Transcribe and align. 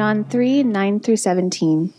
John 0.00 0.24
3 0.24 0.62
9 0.62 1.00
through 1.00 1.18
17. 1.18 1.92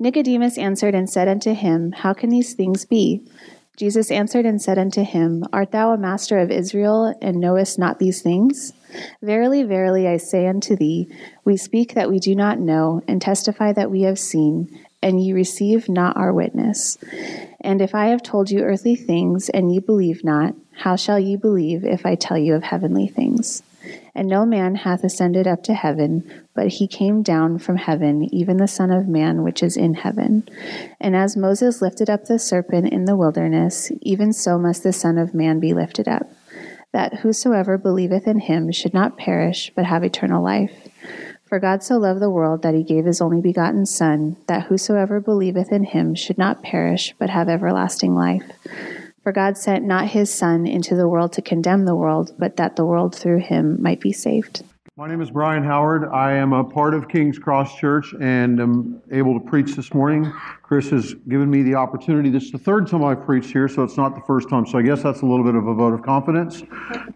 Nicodemus 0.00 0.58
answered 0.58 0.96
and 0.96 1.08
said 1.08 1.28
unto 1.28 1.54
him, 1.54 1.92
How 1.92 2.12
can 2.12 2.28
these 2.28 2.54
things 2.54 2.84
be? 2.84 3.22
Jesus 3.76 4.10
answered 4.10 4.44
and 4.44 4.60
said 4.60 4.78
unto 4.78 5.04
him, 5.04 5.44
Art 5.52 5.70
thou 5.70 5.92
a 5.92 5.96
master 5.96 6.40
of 6.40 6.50
Israel, 6.50 7.14
and 7.22 7.38
knowest 7.38 7.78
not 7.78 8.00
these 8.00 8.20
things? 8.20 8.72
Verily, 9.22 9.62
verily, 9.62 10.08
I 10.08 10.16
say 10.16 10.48
unto 10.48 10.74
thee, 10.74 11.06
we 11.44 11.56
speak 11.56 11.94
that 11.94 12.10
we 12.10 12.18
do 12.18 12.34
not 12.34 12.58
know, 12.58 13.00
and 13.06 13.22
testify 13.22 13.74
that 13.74 13.92
we 13.92 14.02
have 14.02 14.18
seen, 14.18 14.84
and 15.00 15.24
ye 15.24 15.32
receive 15.32 15.88
not 15.88 16.16
our 16.16 16.32
witness. 16.32 16.98
And 17.60 17.80
if 17.80 17.94
I 17.94 18.06
have 18.06 18.24
told 18.24 18.50
you 18.50 18.62
earthly 18.62 18.96
things, 18.96 19.48
and 19.50 19.72
ye 19.72 19.78
believe 19.78 20.24
not, 20.24 20.56
how 20.72 20.96
shall 20.96 21.20
ye 21.20 21.36
believe 21.36 21.84
if 21.84 22.04
I 22.04 22.16
tell 22.16 22.36
you 22.36 22.56
of 22.56 22.64
heavenly 22.64 23.06
things? 23.06 23.62
And 24.14 24.28
no 24.28 24.44
man 24.44 24.74
hath 24.74 25.04
ascended 25.04 25.46
up 25.46 25.62
to 25.64 25.74
heaven, 25.74 26.46
but 26.54 26.68
he 26.68 26.86
came 26.86 27.22
down 27.22 27.58
from 27.58 27.76
heaven, 27.76 28.32
even 28.34 28.56
the 28.56 28.68
Son 28.68 28.90
of 28.90 29.08
Man 29.08 29.42
which 29.42 29.62
is 29.62 29.76
in 29.76 29.94
heaven. 29.94 30.48
And 31.00 31.16
as 31.16 31.36
Moses 31.36 31.80
lifted 31.80 32.10
up 32.10 32.24
the 32.24 32.38
serpent 32.38 32.92
in 32.92 33.04
the 33.04 33.16
wilderness, 33.16 33.90
even 34.02 34.32
so 34.32 34.58
must 34.58 34.82
the 34.82 34.92
Son 34.92 35.18
of 35.18 35.34
Man 35.34 35.60
be 35.60 35.74
lifted 35.74 36.08
up, 36.08 36.30
that 36.92 37.20
whosoever 37.20 37.78
believeth 37.78 38.26
in 38.26 38.40
him 38.40 38.72
should 38.72 38.94
not 38.94 39.16
perish, 39.16 39.72
but 39.74 39.84
have 39.84 40.04
eternal 40.04 40.42
life. 40.42 40.88
For 41.50 41.58
God 41.58 41.82
so 41.82 41.98
loved 41.98 42.20
the 42.20 42.30
world 42.30 42.62
that 42.62 42.74
he 42.74 42.84
gave 42.84 43.04
his 43.06 43.20
only 43.20 43.40
begotten 43.40 43.84
Son, 43.84 44.36
that 44.46 44.66
whosoever 44.66 45.20
believeth 45.20 45.72
in 45.72 45.82
him 45.82 46.14
should 46.14 46.38
not 46.38 46.62
perish, 46.62 47.12
but 47.18 47.28
have 47.28 47.48
everlasting 47.48 48.14
life. 48.14 48.44
For 49.30 49.34
God 49.34 49.56
sent 49.56 49.84
not 49.84 50.08
his 50.08 50.34
Son 50.34 50.66
into 50.66 50.96
the 50.96 51.06
world 51.06 51.32
to 51.34 51.40
condemn 51.40 51.84
the 51.84 51.94
world, 51.94 52.34
but 52.36 52.56
that 52.56 52.74
the 52.74 52.84
world 52.84 53.14
through 53.14 53.38
him 53.38 53.80
might 53.80 54.00
be 54.00 54.12
saved. 54.12 54.64
My 54.96 55.06
name 55.06 55.20
is 55.20 55.30
Brian 55.30 55.62
Howard. 55.62 56.08
I 56.12 56.32
am 56.32 56.52
a 56.52 56.64
part 56.64 56.94
of 56.94 57.08
King's 57.08 57.38
Cross 57.38 57.78
Church 57.78 58.12
and 58.20 58.58
am 58.58 59.00
able 59.12 59.38
to 59.38 59.46
preach 59.46 59.76
this 59.76 59.94
morning. 59.94 60.32
Chris 60.62 60.90
has 60.90 61.14
given 61.28 61.48
me 61.48 61.62
the 61.62 61.76
opportunity. 61.76 62.28
This 62.28 62.46
is 62.46 62.50
the 62.50 62.58
third 62.58 62.88
time 62.88 63.04
I've 63.04 63.24
preached 63.24 63.52
here, 63.52 63.68
so 63.68 63.84
it's 63.84 63.96
not 63.96 64.16
the 64.16 64.20
first 64.22 64.48
time. 64.48 64.66
So 64.66 64.78
I 64.78 64.82
guess 64.82 65.00
that's 65.00 65.20
a 65.20 65.26
little 65.26 65.44
bit 65.44 65.54
of 65.54 65.64
a 65.68 65.74
vote 65.74 65.94
of 65.94 66.02
confidence. 66.02 66.64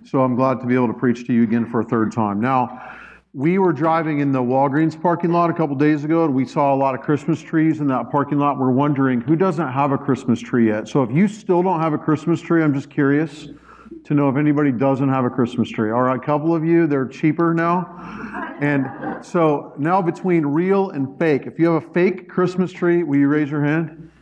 So 0.04 0.22
I'm 0.22 0.36
glad 0.36 0.60
to 0.60 0.66
be 0.66 0.76
able 0.76 0.86
to 0.86 0.94
preach 0.94 1.26
to 1.26 1.32
you 1.32 1.42
again 1.42 1.68
for 1.68 1.80
a 1.80 1.84
third 1.84 2.12
time. 2.12 2.40
Now, 2.40 2.96
we 3.34 3.58
were 3.58 3.72
driving 3.72 4.20
in 4.20 4.30
the 4.30 4.40
Walgreens 4.40 5.00
parking 5.00 5.32
lot 5.32 5.50
a 5.50 5.52
couple 5.52 5.74
days 5.74 6.04
ago, 6.04 6.24
and 6.24 6.32
we 6.32 6.44
saw 6.44 6.72
a 6.72 6.76
lot 6.76 6.94
of 6.94 7.00
Christmas 7.00 7.42
trees 7.42 7.80
in 7.80 7.88
that 7.88 8.08
parking 8.08 8.38
lot. 8.38 8.60
We're 8.60 8.70
wondering 8.70 9.20
who 9.20 9.34
doesn't 9.34 9.72
have 9.72 9.90
a 9.90 9.98
Christmas 9.98 10.38
tree 10.38 10.68
yet. 10.68 10.86
So 10.86 11.02
if 11.02 11.10
you 11.10 11.26
still 11.26 11.60
don't 11.60 11.80
have 11.80 11.92
a 11.92 11.98
Christmas 11.98 12.40
tree, 12.40 12.62
I'm 12.62 12.72
just 12.72 12.90
curious 12.90 13.48
to 14.04 14.14
know 14.14 14.28
if 14.28 14.36
anybody 14.36 14.70
doesn't 14.70 15.08
have 15.08 15.24
a 15.24 15.30
Christmas 15.30 15.68
tree. 15.68 15.90
All 15.90 16.02
right, 16.02 16.16
a 16.16 16.24
couple 16.24 16.54
of 16.54 16.64
you, 16.64 16.86
they're 16.86 17.08
cheaper 17.08 17.52
now. 17.52 18.56
And 18.60 19.24
so 19.24 19.74
now 19.78 20.00
between 20.00 20.46
real 20.46 20.90
and 20.90 21.18
fake, 21.18 21.42
if 21.46 21.58
you 21.58 21.72
have 21.72 21.84
a 21.84 21.92
fake 21.92 22.28
Christmas 22.28 22.70
tree, 22.70 23.02
will 23.02 23.18
you 23.18 23.26
raise 23.26 23.50
your 23.50 23.64
hand? 23.64 24.12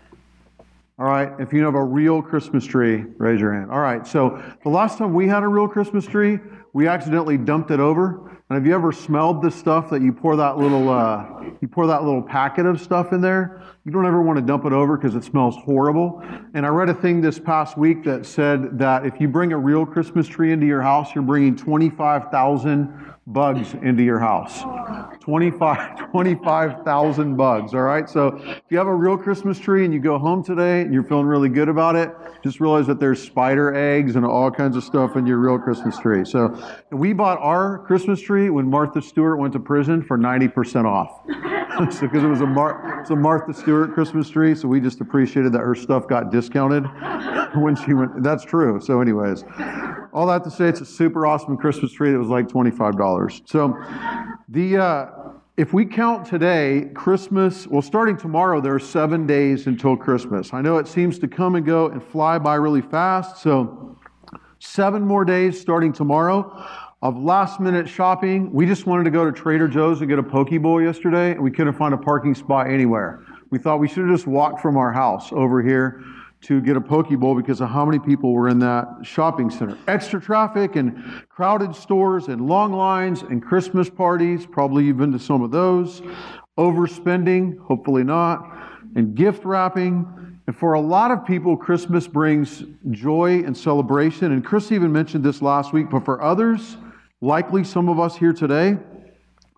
All 0.98 1.06
right, 1.06 1.32
if 1.38 1.52
you 1.52 1.62
have 1.64 1.74
a 1.74 1.84
real 1.84 2.22
Christmas 2.22 2.64
tree, 2.64 3.04
raise 3.18 3.40
your 3.40 3.52
hand. 3.52 3.70
All 3.70 3.80
right, 3.80 4.06
so 4.06 4.42
the 4.62 4.70
last 4.70 4.96
time 4.96 5.12
we 5.12 5.28
had 5.28 5.42
a 5.42 5.48
real 5.48 5.68
Christmas 5.68 6.06
tree, 6.06 6.38
we 6.72 6.86
accidentally 6.86 7.36
dumped 7.36 7.70
it 7.70 7.80
over. 7.80 8.31
And 8.52 8.60
have 8.60 8.66
you 8.66 8.74
ever 8.74 8.92
smelled 8.92 9.40
the 9.40 9.50
stuff 9.50 9.88
that 9.88 10.02
you 10.02 10.12
pour 10.12 10.36
that 10.36 10.58
little 10.58 10.90
uh, 10.90 11.24
you 11.62 11.68
pour 11.68 11.86
that 11.86 12.04
little 12.04 12.20
packet 12.20 12.66
of 12.66 12.82
stuff 12.82 13.14
in 13.14 13.22
there? 13.22 13.62
You 13.84 13.90
don't 13.90 14.06
ever 14.06 14.22
want 14.22 14.38
to 14.38 14.44
dump 14.44 14.64
it 14.64 14.72
over 14.72 14.96
because 14.96 15.16
it 15.16 15.24
smells 15.24 15.56
horrible. 15.56 16.22
And 16.54 16.64
I 16.64 16.68
read 16.68 16.88
a 16.88 16.94
thing 16.94 17.20
this 17.20 17.40
past 17.40 17.76
week 17.76 18.04
that 18.04 18.24
said 18.24 18.78
that 18.78 19.04
if 19.04 19.20
you 19.20 19.26
bring 19.26 19.52
a 19.52 19.58
real 19.58 19.84
Christmas 19.84 20.28
tree 20.28 20.52
into 20.52 20.66
your 20.66 20.82
house, 20.82 21.12
you're 21.16 21.24
bringing 21.24 21.56
25,000 21.56 23.12
bugs 23.26 23.74
into 23.74 24.04
your 24.04 24.20
house. 24.20 24.62
25 25.20 26.10
25,000 26.12 27.36
bugs, 27.36 27.74
all 27.74 27.80
right? 27.80 28.08
So 28.08 28.36
if 28.36 28.62
you 28.68 28.78
have 28.78 28.86
a 28.86 28.94
real 28.94 29.16
Christmas 29.16 29.58
tree 29.58 29.84
and 29.84 29.92
you 29.92 29.98
go 29.98 30.16
home 30.16 30.44
today 30.44 30.82
and 30.82 30.92
you're 30.94 31.04
feeling 31.04 31.26
really 31.26 31.48
good 31.48 31.68
about 31.68 31.96
it, 31.96 32.10
just 32.44 32.60
realize 32.60 32.86
that 32.86 33.00
there's 33.00 33.20
spider 33.20 33.74
eggs 33.74 34.14
and 34.14 34.24
all 34.24 34.50
kinds 34.50 34.76
of 34.76 34.84
stuff 34.84 35.16
in 35.16 35.26
your 35.26 35.38
real 35.38 35.58
Christmas 35.58 35.98
tree. 35.98 36.24
So 36.24 36.56
we 36.90 37.12
bought 37.12 37.38
our 37.40 37.78
Christmas 37.80 38.20
tree 38.20 38.48
when 38.50 38.68
Martha 38.68 39.02
Stewart 39.02 39.38
went 39.38 39.52
to 39.54 39.60
prison 39.60 40.02
for 40.02 40.18
90% 40.18 40.84
off. 40.84 41.22
so 41.94 42.02
because 42.02 42.22
it 42.22 42.28
was 42.28 42.40
a, 42.40 42.46
Mar- 42.46 42.98
it 42.98 43.00
was 43.02 43.10
a 43.10 43.16
Martha 43.16 43.54
Stewart 43.54 43.71
Christmas 43.94 44.28
tree, 44.28 44.54
so 44.54 44.68
we 44.68 44.80
just 44.80 45.00
appreciated 45.00 45.52
that 45.52 45.60
her 45.60 45.74
stuff 45.74 46.06
got 46.08 46.30
discounted 46.30 46.84
when 47.54 47.76
she 47.76 47.94
went. 47.94 48.22
That's 48.22 48.44
true. 48.44 48.80
So 48.80 49.00
anyways, 49.00 49.44
all 50.12 50.26
that 50.26 50.44
to 50.44 50.50
say, 50.50 50.68
it's 50.68 50.80
a 50.80 50.86
super 50.86 51.26
awesome 51.26 51.56
Christmas 51.56 51.92
tree 51.92 52.12
that 52.12 52.18
was 52.18 52.28
like 52.28 52.48
$25. 52.48 53.48
So 53.48 53.76
the, 54.48 54.76
uh, 54.76 55.06
if 55.56 55.72
we 55.72 55.84
count 55.84 56.26
today, 56.26 56.90
Christmas, 56.94 57.66
well, 57.66 57.82
starting 57.82 58.16
tomorrow, 58.16 58.60
there 58.60 58.74
are 58.74 58.80
seven 58.80 59.26
days 59.26 59.66
until 59.66 59.96
Christmas. 59.96 60.52
I 60.52 60.62
know 60.62 60.78
it 60.78 60.88
seems 60.88 61.18
to 61.20 61.28
come 61.28 61.56
and 61.56 61.66
go 61.66 61.88
and 61.88 62.02
fly 62.02 62.38
by 62.38 62.54
really 62.54 62.82
fast. 62.82 63.42
So, 63.42 63.98
seven 64.58 65.02
more 65.02 65.24
days 65.24 65.60
starting 65.60 65.92
tomorrow 65.92 66.64
of 67.02 67.18
last 67.18 67.60
minute 67.60 67.88
shopping. 67.88 68.50
We 68.52 68.64
just 68.64 68.86
wanted 68.86 69.04
to 69.04 69.10
go 69.10 69.24
to 69.24 69.32
Trader 69.32 69.66
Joe's 69.66 70.00
and 70.00 70.08
get 70.08 70.18
a 70.18 70.22
poke 70.22 70.50
bowl 70.62 70.80
yesterday, 70.80 71.32
and 71.32 71.40
we 71.40 71.50
couldn't 71.50 71.74
find 71.74 71.92
a 71.92 71.98
parking 71.98 72.34
spot 72.34 72.68
anywhere. 72.68 73.24
We 73.52 73.58
thought 73.58 73.80
we 73.80 73.86
should 73.86 74.08
have 74.08 74.16
just 74.16 74.26
walked 74.26 74.62
from 74.62 74.78
our 74.78 74.90
house 74.90 75.30
over 75.30 75.62
here 75.62 76.02
to 76.40 76.62
get 76.62 76.74
a 76.74 76.80
poke 76.80 77.10
bowl 77.10 77.34
because 77.34 77.60
of 77.60 77.68
how 77.68 77.84
many 77.84 77.98
people 77.98 78.32
were 78.32 78.48
in 78.48 78.58
that 78.60 78.86
shopping 79.02 79.50
center. 79.50 79.76
Extra 79.86 80.18
traffic 80.18 80.74
and 80.76 81.04
crowded 81.28 81.76
stores 81.76 82.28
and 82.28 82.48
long 82.48 82.72
lines 82.72 83.20
and 83.20 83.42
Christmas 83.42 83.90
parties. 83.90 84.46
Probably 84.46 84.84
you've 84.84 84.96
been 84.96 85.12
to 85.12 85.18
some 85.18 85.42
of 85.42 85.50
those. 85.50 86.00
Overspending, 86.58 87.58
hopefully 87.58 88.02
not. 88.04 88.42
And 88.96 89.14
gift 89.14 89.44
wrapping. 89.44 90.40
And 90.46 90.56
for 90.56 90.72
a 90.72 90.80
lot 90.80 91.10
of 91.10 91.26
people, 91.26 91.54
Christmas 91.54 92.08
brings 92.08 92.64
joy 92.90 93.44
and 93.44 93.54
celebration. 93.54 94.32
And 94.32 94.42
Chris 94.42 94.72
even 94.72 94.90
mentioned 94.90 95.22
this 95.24 95.42
last 95.42 95.74
week, 95.74 95.90
but 95.90 96.06
for 96.06 96.22
others, 96.22 96.78
likely 97.20 97.64
some 97.64 97.90
of 97.90 98.00
us 98.00 98.16
here 98.16 98.32
today, 98.32 98.78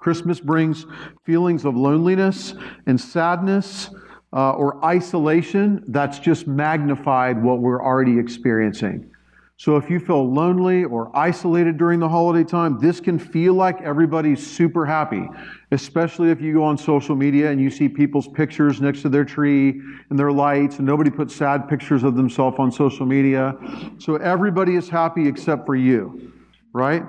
Christmas 0.05 0.39
brings 0.39 0.85
feelings 1.25 1.65
of 1.65 1.75
loneliness 1.75 2.53
and 2.85 3.01
sadness 3.01 3.89
uh, 4.35 4.51
or 4.53 4.85
isolation 4.85 5.83
that's 5.89 6.19
just 6.19 6.47
magnified 6.47 7.43
what 7.43 7.61
we're 7.61 7.83
already 7.83 8.19
experiencing. 8.19 9.11
So 9.57 9.79
if 9.79 9.89
you 9.89 9.99
feel 9.99 10.31
lonely 10.31 10.85
or 10.85 11.11
isolated 11.17 11.79
during 11.79 12.01
the 12.01 12.09
holiday 12.09 12.47
time, 12.47 12.79
this 12.79 13.01
can 13.01 13.19
feel 13.19 13.55
like 13.55 13.81
everybody's 13.81 14.47
super 14.47 14.85
happy, 14.85 15.27
especially 15.71 16.31
if 16.31 16.39
you 16.39 16.53
go 16.53 16.65
on 16.65 16.77
social 16.77 17.17
media 17.17 17.51
and 17.51 17.59
you 17.59 17.71
see 17.71 17.89
people's 17.89 18.29
pictures 18.29 18.83
next 18.83 19.01
to 19.03 19.09
their 19.09 19.25
tree 19.25 19.81
and 20.11 20.19
their 20.19 20.33
lights, 20.33 20.77
and 20.77 20.87
nobody 20.87 21.09
puts 21.09 21.35
sad 21.35 21.67
pictures 21.67 22.03
of 22.03 22.15
themselves 22.15 22.57
on 22.59 22.71
social 22.71 23.07
media. 23.07 23.57
So 23.97 24.17
everybody 24.17 24.77
is 24.77 24.91
happy 24.91 25.27
except 25.27 25.65
for 25.65 25.77
you, 25.77 26.31
right? 26.75 27.05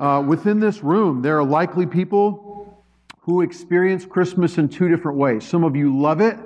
Uh, 0.00 0.22
within 0.26 0.58
this 0.58 0.82
room, 0.82 1.20
there 1.20 1.38
are 1.38 1.44
likely 1.44 1.84
people 1.84 2.82
who 3.20 3.42
experience 3.42 4.06
Christmas 4.06 4.56
in 4.56 4.66
two 4.66 4.88
different 4.88 5.18
ways. 5.18 5.46
Some 5.46 5.62
of 5.62 5.76
you 5.76 5.94
love 5.94 6.22
it, 6.22 6.38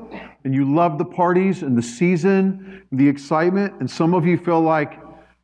and 0.43 0.53
you 0.53 0.75
love 0.75 0.99
the 0.99 1.05
parties 1.05 1.63
and 1.63 1.79
the 1.79 1.83
season, 1.83 2.85
and 2.91 2.99
the 2.99 3.09
excitement, 3.09 3.75
and 3.79 3.89
some 3.89 4.13
of 4.13 4.27
you 4.27 4.37
feel 4.37 4.61
like, 4.61 5.01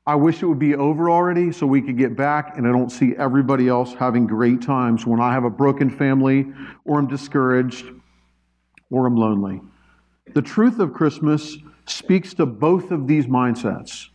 I 0.07 0.17
wish 0.17 0.43
it 0.43 0.47
would 0.47 0.59
be 0.59 0.75
over 0.75 1.09
already 1.09 1.53
so 1.53 1.69
we 1.69 1.81
could 1.81 1.97
get 1.97 2.17
back, 2.17 2.59
and 2.59 2.67
I 2.67 2.73
don't 2.73 2.91
see 2.91 3.15
everybody 3.17 3.69
else 3.69 3.95
having 3.95 4.27
great 4.27 4.61
times 4.61 5.07
when 5.07 5.21
I 5.21 5.33
have 5.33 5.45
a 5.45 5.51
broken 5.51 5.89
family, 5.89 6.53
or 6.85 6.99
I'm 6.99 7.07
discouraged, 7.07 7.87
or 8.91 9.07
I'm 9.07 9.15
lonely. 9.15 9.61
The 10.35 10.43
truth 10.43 10.81
of 10.81 10.95
Christmas 10.95 11.57
speaks 11.87 12.35
to 12.35 12.47
both 12.47 12.91
of 12.91 13.07
these 13.07 13.27
mindsets. 13.27 14.09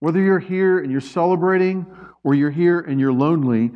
Whether 0.00 0.20
you're 0.20 0.38
here 0.38 0.78
and 0.78 0.90
you're 0.90 1.02
celebrating, 1.02 1.84
or 2.26 2.34
you're 2.34 2.50
here 2.50 2.80
and 2.80 2.98
you're 2.98 3.12
lonely, 3.12 3.70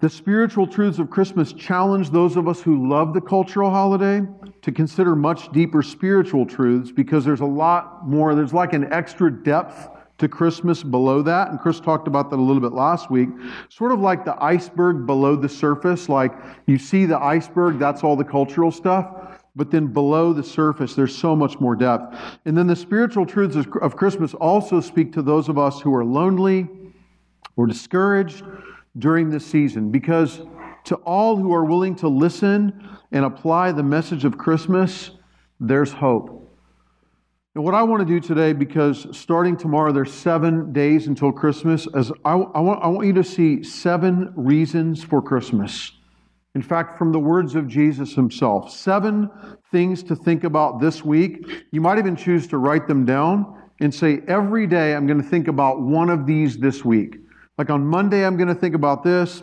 the 0.00 0.10
spiritual 0.10 0.66
truths 0.66 0.98
of 0.98 1.08
Christmas 1.08 1.54
challenge 1.54 2.10
those 2.10 2.36
of 2.36 2.46
us 2.46 2.60
who 2.60 2.86
love 2.86 3.14
the 3.14 3.20
cultural 3.20 3.70
holiday 3.70 4.20
to 4.60 4.70
consider 4.70 5.16
much 5.16 5.50
deeper 5.52 5.82
spiritual 5.82 6.44
truths 6.44 6.92
because 6.92 7.24
there's 7.24 7.40
a 7.40 7.46
lot 7.46 8.06
more, 8.06 8.34
there's 8.34 8.52
like 8.52 8.74
an 8.74 8.92
extra 8.92 9.32
depth 9.32 9.88
to 10.18 10.28
Christmas 10.28 10.82
below 10.82 11.22
that. 11.22 11.48
And 11.48 11.58
Chris 11.58 11.80
talked 11.80 12.06
about 12.06 12.28
that 12.28 12.36
a 12.36 12.42
little 12.42 12.60
bit 12.60 12.72
last 12.72 13.10
week. 13.10 13.30
Sort 13.70 13.90
of 13.90 14.00
like 14.00 14.22
the 14.22 14.36
iceberg 14.42 15.06
below 15.06 15.34
the 15.34 15.48
surface, 15.48 16.10
like 16.10 16.32
you 16.66 16.76
see 16.76 17.06
the 17.06 17.18
iceberg, 17.18 17.78
that's 17.78 18.04
all 18.04 18.16
the 18.16 18.24
cultural 18.24 18.70
stuff. 18.70 19.38
But 19.56 19.70
then 19.70 19.86
below 19.86 20.34
the 20.34 20.44
surface, 20.44 20.94
there's 20.94 21.16
so 21.16 21.34
much 21.34 21.58
more 21.58 21.74
depth. 21.74 22.14
And 22.44 22.56
then 22.56 22.66
the 22.66 22.76
spiritual 22.76 23.24
truths 23.24 23.56
of 23.56 23.96
Christmas 23.96 24.34
also 24.34 24.82
speak 24.82 25.14
to 25.14 25.22
those 25.22 25.48
of 25.48 25.56
us 25.56 25.80
who 25.80 25.94
are 25.94 26.04
lonely 26.04 26.68
or 27.58 27.66
discouraged 27.66 28.44
during 28.98 29.28
this 29.28 29.44
season 29.44 29.90
because 29.90 30.40
to 30.84 30.94
all 30.96 31.36
who 31.36 31.52
are 31.52 31.64
willing 31.64 31.94
to 31.96 32.08
listen 32.08 32.88
and 33.12 33.24
apply 33.24 33.72
the 33.72 33.82
message 33.82 34.24
of 34.24 34.38
Christmas, 34.38 35.10
there's 35.60 35.92
hope. 35.92 36.34
And 37.54 37.64
what 37.64 37.74
I 37.74 37.82
want 37.82 38.00
to 38.00 38.06
do 38.06 38.20
today, 38.20 38.52
because 38.52 39.08
starting 39.10 39.56
tomorrow, 39.56 39.90
there's 39.90 40.12
seven 40.12 40.72
days 40.72 41.08
until 41.08 41.32
Christmas, 41.32 41.88
is 41.94 42.12
I, 42.24 42.32
I, 42.34 42.60
want, 42.60 42.82
I 42.84 42.86
want 42.86 43.06
you 43.08 43.12
to 43.14 43.24
see 43.24 43.64
seven 43.64 44.32
reasons 44.36 45.02
for 45.02 45.20
Christmas. 45.20 45.92
In 46.54 46.62
fact, 46.62 46.96
from 46.96 47.10
the 47.10 47.18
words 47.18 47.56
of 47.56 47.66
Jesus 47.66 48.14
himself, 48.14 48.70
seven 48.70 49.28
things 49.72 50.04
to 50.04 50.14
think 50.14 50.44
about 50.44 50.80
this 50.80 51.04
week. 51.04 51.44
You 51.72 51.80
might 51.80 51.98
even 51.98 52.14
choose 52.14 52.46
to 52.48 52.58
write 52.58 52.86
them 52.86 53.04
down 53.04 53.60
and 53.80 53.92
say, 53.92 54.20
every 54.28 54.66
day 54.68 54.94
I'm 54.94 55.06
going 55.08 55.20
to 55.20 55.28
think 55.28 55.48
about 55.48 55.80
one 55.80 56.08
of 56.08 56.24
these 56.24 56.56
this 56.56 56.84
week. 56.84 57.18
Like 57.58 57.70
on 57.70 57.84
Monday, 57.84 58.24
I'm 58.24 58.36
going 58.36 58.48
to 58.48 58.54
think 58.54 58.76
about 58.76 59.02
this. 59.02 59.42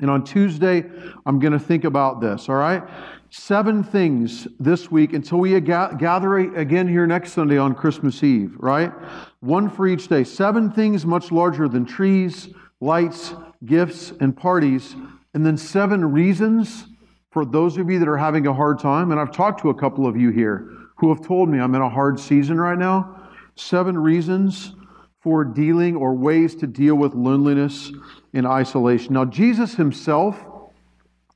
And 0.00 0.10
on 0.10 0.24
Tuesday, 0.24 0.84
I'm 1.24 1.38
going 1.38 1.52
to 1.52 1.58
think 1.58 1.84
about 1.84 2.20
this, 2.20 2.48
all 2.48 2.56
right? 2.56 2.82
Seven 3.30 3.84
things 3.84 4.48
this 4.58 4.90
week 4.90 5.12
until 5.12 5.38
we 5.38 5.58
gather 5.60 6.38
again 6.38 6.88
here 6.88 7.06
next 7.06 7.32
Sunday 7.32 7.58
on 7.58 7.74
Christmas 7.74 8.24
Eve, 8.24 8.56
right? 8.58 8.90
One 9.38 9.70
for 9.70 9.86
each 9.86 10.08
day. 10.08 10.24
Seven 10.24 10.72
things 10.72 11.06
much 11.06 11.30
larger 11.30 11.68
than 11.68 11.84
trees, 11.84 12.48
lights, 12.80 13.34
gifts, 13.64 14.12
and 14.20 14.36
parties. 14.36 14.96
And 15.34 15.46
then 15.46 15.56
seven 15.56 16.10
reasons 16.10 16.86
for 17.30 17.44
those 17.44 17.76
of 17.76 17.88
you 17.88 18.00
that 18.00 18.08
are 18.08 18.16
having 18.16 18.48
a 18.48 18.54
hard 18.54 18.80
time. 18.80 19.12
And 19.12 19.20
I've 19.20 19.30
talked 19.30 19.60
to 19.60 19.70
a 19.70 19.74
couple 19.74 20.06
of 20.06 20.16
you 20.16 20.30
here 20.30 20.68
who 20.96 21.14
have 21.14 21.24
told 21.24 21.48
me 21.48 21.60
I'm 21.60 21.74
in 21.76 21.82
a 21.82 21.88
hard 21.90 22.18
season 22.18 22.58
right 22.58 22.78
now. 22.78 23.28
Seven 23.54 23.96
reasons 23.96 24.74
for 25.20 25.44
dealing 25.44 25.96
or 25.96 26.14
ways 26.14 26.54
to 26.56 26.66
deal 26.66 26.94
with 26.94 27.14
loneliness 27.14 27.92
and 28.32 28.46
isolation. 28.46 29.14
Now, 29.14 29.24
Jesus 29.26 29.74
himself 29.74 30.42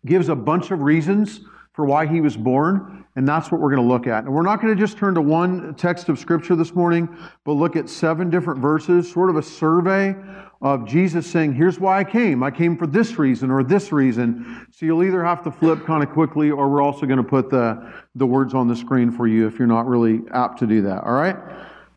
gives 0.07 0.29
a 0.29 0.35
bunch 0.35 0.71
of 0.71 0.81
reasons 0.81 1.41
for 1.73 1.85
why 1.85 2.07
he 2.07 2.21
was 2.21 2.37
born, 2.37 3.05
and 3.17 3.27
that's 3.27 3.51
what 3.51 3.61
we're 3.61 3.75
going 3.75 3.83
to 3.83 3.93
look 3.93 4.07
at. 4.07 4.25
And 4.25 4.33
we're 4.33 4.43
not 4.43 4.63
going 4.63 4.75
to 4.75 4.81
just 4.81 4.97
turn 4.97 5.15
to 5.15 5.21
one 5.21 5.75
text 5.75 6.09
of 6.09 6.19
Scripture 6.19 6.55
this 6.55 6.73
morning, 6.75 7.09
but 7.45 7.53
look 7.53 7.75
at 7.75 7.91
seven 7.91 8.31
different 8.31 8.61
verses, 8.61 9.11
sort 9.11 9.29
of 9.29 9.37
a 9.37 9.43
survey 9.43 10.15
of 10.63 10.87
Jesus 10.87 11.27
saying, 11.27 11.53
Here's 11.53 11.81
why 11.81 11.99
I 11.99 12.05
came. 12.05 12.43
I 12.43 12.51
came 12.51 12.77
for 12.77 12.87
this 12.87 13.19
reason 13.19 13.51
or 13.51 13.65
this 13.65 13.93
reason. 13.93 14.67
So 14.71 14.87
you'll 14.87 15.03
either 15.03 15.25
have 15.25 15.43
to 15.45 15.51
flip 15.51 15.85
kind 15.85 16.03
of 16.03 16.11
quickly, 16.11 16.51
or 16.51 16.69
we're 16.69 16.83
also 16.83 17.07
going 17.07 17.19
to 17.19 17.25
put 17.25 17.51
the, 17.51 17.93
the 18.15 18.27
words 18.27 18.55
on 18.55 18.69
the 18.69 18.77
screen 18.77 19.11
for 19.11 19.27
you 19.27 19.47
if 19.47 19.59
you're 19.59 19.67
not 19.67 19.87
really 19.87 20.21
apt 20.33 20.61
to 20.61 20.67
do 20.67 20.81
that. 20.83 21.03
All 21.03 21.13
right? 21.13 21.37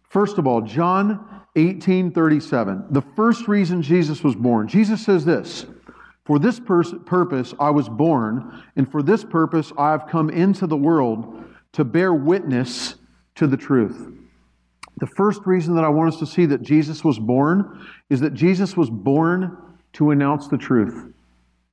First 0.10 0.40
of 0.40 0.48
all, 0.48 0.62
John 0.62 1.37
1837. 1.58 2.86
The 2.92 3.02
first 3.16 3.48
reason 3.48 3.82
Jesus 3.82 4.24
was 4.24 4.36
born. 4.36 4.68
Jesus 4.68 5.04
says 5.04 5.26
this 5.26 5.66
For 6.26 6.40
this 6.40 6.60
purpose 6.60 7.54
I 7.60 7.70
was 7.70 7.90
born, 7.90 8.64
and 8.76 8.90
for 8.90 9.02
this 9.02 9.24
purpose 9.24 9.74
I 9.78 9.92
have 9.92 10.08
come 10.08 10.30
into 10.30 10.68
the 10.68 10.78
world 10.78 11.44
to 11.74 11.84
bear 11.84 12.14
witness 12.14 12.96
to 13.36 13.48
the 13.48 13.58
truth. 13.58 14.14
The 15.00 15.08
first 15.08 15.42
reason 15.46 15.76
that 15.76 15.84
I 15.84 15.90
want 15.90 16.14
us 16.14 16.20
to 16.20 16.26
see 16.26 16.46
that 16.48 16.64
Jesus 16.64 17.04
was 17.04 17.20
born 17.20 17.86
is 18.10 18.20
that 18.22 18.34
Jesus 18.34 18.76
was 18.76 18.90
born 18.90 19.58
to 19.94 20.12
announce 20.12 20.48
the 20.48 20.58
truth. 20.58 21.14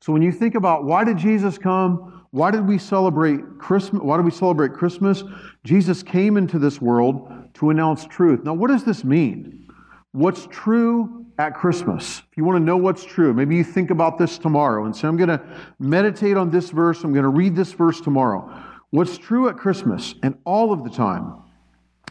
So 0.01 0.13
when 0.13 0.21
you 0.21 0.33
think 0.33 0.55
about 0.55 0.85
why 0.85 1.05
did 1.05 1.17
Jesus 1.17 1.57
come? 1.57 2.27
Why 2.31 2.51
did 2.51 2.67
we 2.67 2.79
celebrate 2.79 3.59
Christmas? 3.59 4.03
Why 4.03 4.19
do 4.19 4.23
we 4.23 4.31
celebrate 4.31 4.75
Christmas? 4.75 5.23
Jesus 5.63 6.03
came 6.03 6.37
into 6.37 6.59
this 6.59 6.81
world 6.81 7.31
to 7.55 7.71
announce 7.71 8.05
truth. 8.05 8.45
Now, 8.45 8.53
what 8.53 8.69
does 8.69 8.85
this 8.85 9.05
mean? 9.05 9.64
What's 10.15 10.47
true 10.47 11.27
at 11.39 11.55
Christmas. 11.55 12.23
If 12.31 12.37
you 12.37 12.45
want 12.45 12.57
to 12.57 12.65
know 12.65 12.77
what's 12.77 13.05
true, 13.05 13.35
maybe 13.35 13.57
you 13.57 13.65
think 13.65 13.91
about 13.91 14.17
this 14.17 14.39
tomorrow 14.39 14.85
and 14.85 14.95
say, 14.95 15.09
I'm 15.09 15.17
going 15.17 15.29
to 15.29 15.43
meditate 15.81 16.37
on 16.37 16.51
this 16.51 16.71
verse, 16.71 17.03
I'm 17.03 17.13
going 17.13 17.25
to 17.25 17.29
read 17.29 17.57
this 17.57 17.73
verse 17.73 18.01
tomorrow. 18.01 18.63
What's 18.91 19.19
true 19.19 19.49
at 19.49 19.57
Christmas 19.57 20.15
and 20.23 20.39
all 20.45 20.73
of 20.73 20.85
the 20.85 20.91
time 20.91 21.43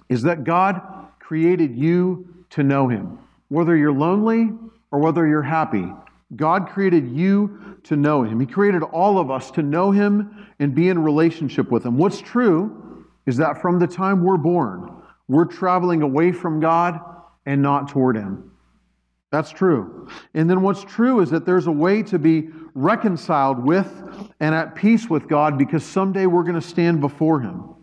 is 0.10 0.22
that 0.24 0.44
God 0.44 0.82
created 1.20 1.78
you 1.78 2.46
to 2.50 2.62
know 2.62 2.90
Him. 2.90 3.20
Whether 3.48 3.78
you're 3.78 3.94
lonely 3.94 4.52
or 4.92 5.00
whether 5.00 5.26
you're 5.26 5.42
happy, 5.42 5.90
God 6.36 6.68
created 6.68 7.10
you 7.10 7.80
to 7.84 7.96
know 7.96 8.24
Him. 8.24 8.38
He 8.38 8.46
created 8.46 8.84
all 8.84 9.18
of 9.18 9.32
us 9.32 9.50
to 9.52 9.64
know 9.64 9.92
Him 9.92 10.50
and 10.60 10.76
be 10.76 10.90
in 10.90 11.00
relationship 11.00 11.72
with 11.72 11.86
Him. 11.86 11.98
What's 11.98 12.20
true 12.20 13.06
is 13.26 13.38
that 13.38 13.62
from 13.62 13.80
the 13.80 13.88
time 13.88 14.26
we're 14.26 14.36
born, 14.36 14.92
we're 15.30 15.46
traveling 15.46 16.02
away 16.02 16.34
from 16.34 16.60
God 16.60 17.00
and 17.46 17.62
not 17.62 17.90
toward 17.90 18.16
Him. 18.16 18.52
That's 19.32 19.52
true. 19.52 20.08
And 20.36 20.48
then 20.48 20.62
what's 20.62 20.84
true 20.84 21.20
is 21.20 21.32
that 21.32 21.44
there's 21.44 21.66
a 21.66 21.72
way 21.72 22.04
to 22.04 22.20
be 22.20 22.50
reconciled 22.76 23.58
with 23.58 23.92
and 24.40 24.54
at 24.54 24.76
peace 24.76 25.10
with 25.10 25.28
God 25.28 25.58
because 25.58 25.84
someday 25.84 26.28
we're 26.28 26.44
going 26.44 26.54
to 26.54 26.62
stand 26.62 27.02
before 27.02 27.40
Him. 27.42 27.74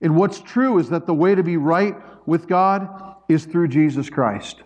And 0.00 0.16
what's 0.16 0.40
true 0.40 0.78
is 0.78 0.88
that 0.88 1.06
the 1.06 1.14
way 1.14 1.34
to 1.34 1.42
be 1.42 1.56
right 1.56 1.94
with 2.26 2.46
God 2.46 3.16
is 3.28 3.44
through 3.44 3.68
Jesus 3.68 4.08
Christ. 4.08 4.62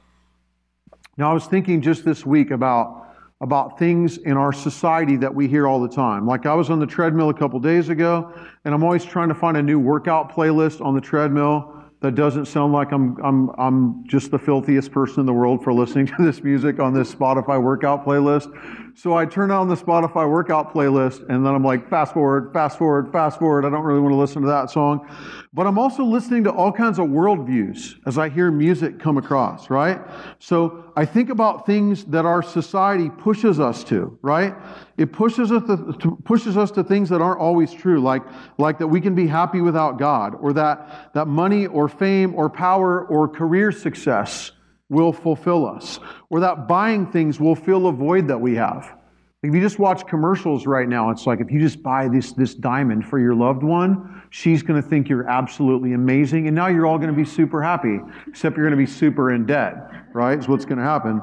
Now, 1.16 1.30
I 1.30 1.34
was 1.34 1.46
thinking 1.46 1.82
just 1.82 2.04
this 2.04 2.24
week 2.24 2.52
about, 2.52 3.08
about 3.40 3.76
things 3.76 4.18
in 4.18 4.36
our 4.36 4.52
society 4.52 5.16
that 5.16 5.34
we 5.34 5.48
hear 5.48 5.66
all 5.66 5.80
the 5.80 5.88
time. 5.88 6.24
Like 6.26 6.46
I 6.46 6.54
was 6.54 6.70
on 6.70 6.78
the 6.78 6.86
treadmill 6.86 7.30
a 7.30 7.34
couple 7.34 7.58
days 7.58 7.88
ago, 7.88 8.32
and 8.64 8.72
I'm 8.72 8.84
always 8.84 9.04
trying 9.04 9.28
to 9.28 9.34
find 9.34 9.56
a 9.56 9.62
new 9.62 9.80
workout 9.80 10.32
playlist 10.32 10.80
on 10.80 10.94
the 10.94 11.00
treadmill 11.00 11.77
that 12.00 12.14
doesn't 12.14 12.46
sound 12.46 12.72
like 12.72 12.92
I'm, 12.92 13.16
I'm, 13.24 13.50
I'm 13.58 14.06
just 14.06 14.30
the 14.30 14.38
filthiest 14.38 14.92
person 14.92 15.20
in 15.20 15.26
the 15.26 15.32
world 15.32 15.64
for 15.64 15.72
listening 15.72 16.06
to 16.16 16.16
this 16.18 16.42
music 16.42 16.78
on 16.78 16.94
this 16.94 17.14
Spotify 17.14 17.60
workout 17.62 18.04
playlist. 18.04 18.87
So 18.98 19.16
I 19.16 19.26
turn 19.26 19.52
on 19.52 19.68
the 19.68 19.76
Spotify 19.76 20.28
workout 20.28 20.74
playlist 20.74 21.20
and 21.28 21.46
then 21.46 21.54
I'm 21.54 21.62
like, 21.62 21.88
fast 21.88 22.12
forward, 22.12 22.52
fast 22.52 22.78
forward, 22.78 23.12
fast 23.12 23.38
forward. 23.38 23.64
I 23.64 23.70
don't 23.70 23.84
really 23.84 24.00
want 24.00 24.12
to 24.12 24.16
listen 24.16 24.42
to 24.42 24.48
that 24.48 24.72
song. 24.72 25.08
But 25.52 25.68
I'm 25.68 25.78
also 25.78 26.02
listening 26.02 26.42
to 26.42 26.50
all 26.50 26.72
kinds 26.72 26.98
of 26.98 27.06
worldviews 27.06 27.94
as 28.06 28.18
I 28.18 28.28
hear 28.28 28.50
music 28.50 28.98
come 28.98 29.16
across, 29.16 29.70
right? 29.70 30.00
So 30.40 30.92
I 30.96 31.04
think 31.04 31.30
about 31.30 31.64
things 31.64 32.06
that 32.06 32.26
our 32.26 32.42
society 32.42 33.08
pushes 33.08 33.60
us 33.60 33.84
to, 33.84 34.18
right? 34.20 34.56
It 34.96 35.12
pushes 35.12 35.52
us 35.52 35.62
to, 35.68 36.18
pushes 36.24 36.56
us 36.56 36.72
to 36.72 36.82
things 36.82 37.08
that 37.10 37.20
aren't 37.20 37.38
always 37.38 37.72
true, 37.72 38.00
like, 38.00 38.24
like 38.58 38.80
that 38.80 38.88
we 38.88 39.00
can 39.00 39.14
be 39.14 39.28
happy 39.28 39.60
without 39.60 40.00
God, 40.00 40.34
or 40.40 40.52
that, 40.54 41.12
that 41.14 41.28
money 41.28 41.68
or 41.68 41.88
fame 41.88 42.34
or 42.34 42.50
power 42.50 43.06
or 43.06 43.28
career 43.28 43.70
success 43.70 44.50
will 44.88 45.12
fulfill 45.12 45.66
us, 45.66 46.00
Without 46.30 46.68
buying 46.68 47.06
things 47.06 47.40
we'll 47.40 47.54
fill 47.54 47.86
a 47.86 47.92
void 47.92 48.28
that 48.28 48.40
we 48.40 48.54
have. 48.54 48.94
If 49.42 49.54
you 49.54 49.60
just 49.60 49.78
watch 49.78 50.04
commercials 50.06 50.66
right 50.66 50.88
now, 50.88 51.10
it's 51.10 51.24
like 51.24 51.40
if 51.40 51.50
you 51.50 51.60
just 51.60 51.80
buy 51.80 52.08
this, 52.08 52.32
this 52.32 52.54
diamond 52.54 53.06
for 53.06 53.20
your 53.20 53.36
loved 53.36 53.62
one, 53.62 54.20
she's 54.30 54.64
going 54.64 54.82
to 54.82 54.86
think 54.86 55.08
you're 55.08 55.28
absolutely 55.28 55.92
amazing, 55.92 56.48
and 56.48 56.56
now 56.56 56.66
you're 56.66 56.86
all 56.86 56.98
going 56.98 57.10
to 57.10 57.16
be 57.16 57.24
super 57.24 57.62
happy, 57.62 58.00
except 58.26 58.56
you're 58.56 58.66
going 58.66 58.76
to 58.76 58.84
be 58.84 58.90
super 58.90 59.30
in 59.32 59.46
debt, 59.46 59.76
right? 60.12 60.36
Is 60.36 60.48
what's 60.48 60.64
going 60.64 60.78
to 60.78 60.84
happen. 60.84 61.22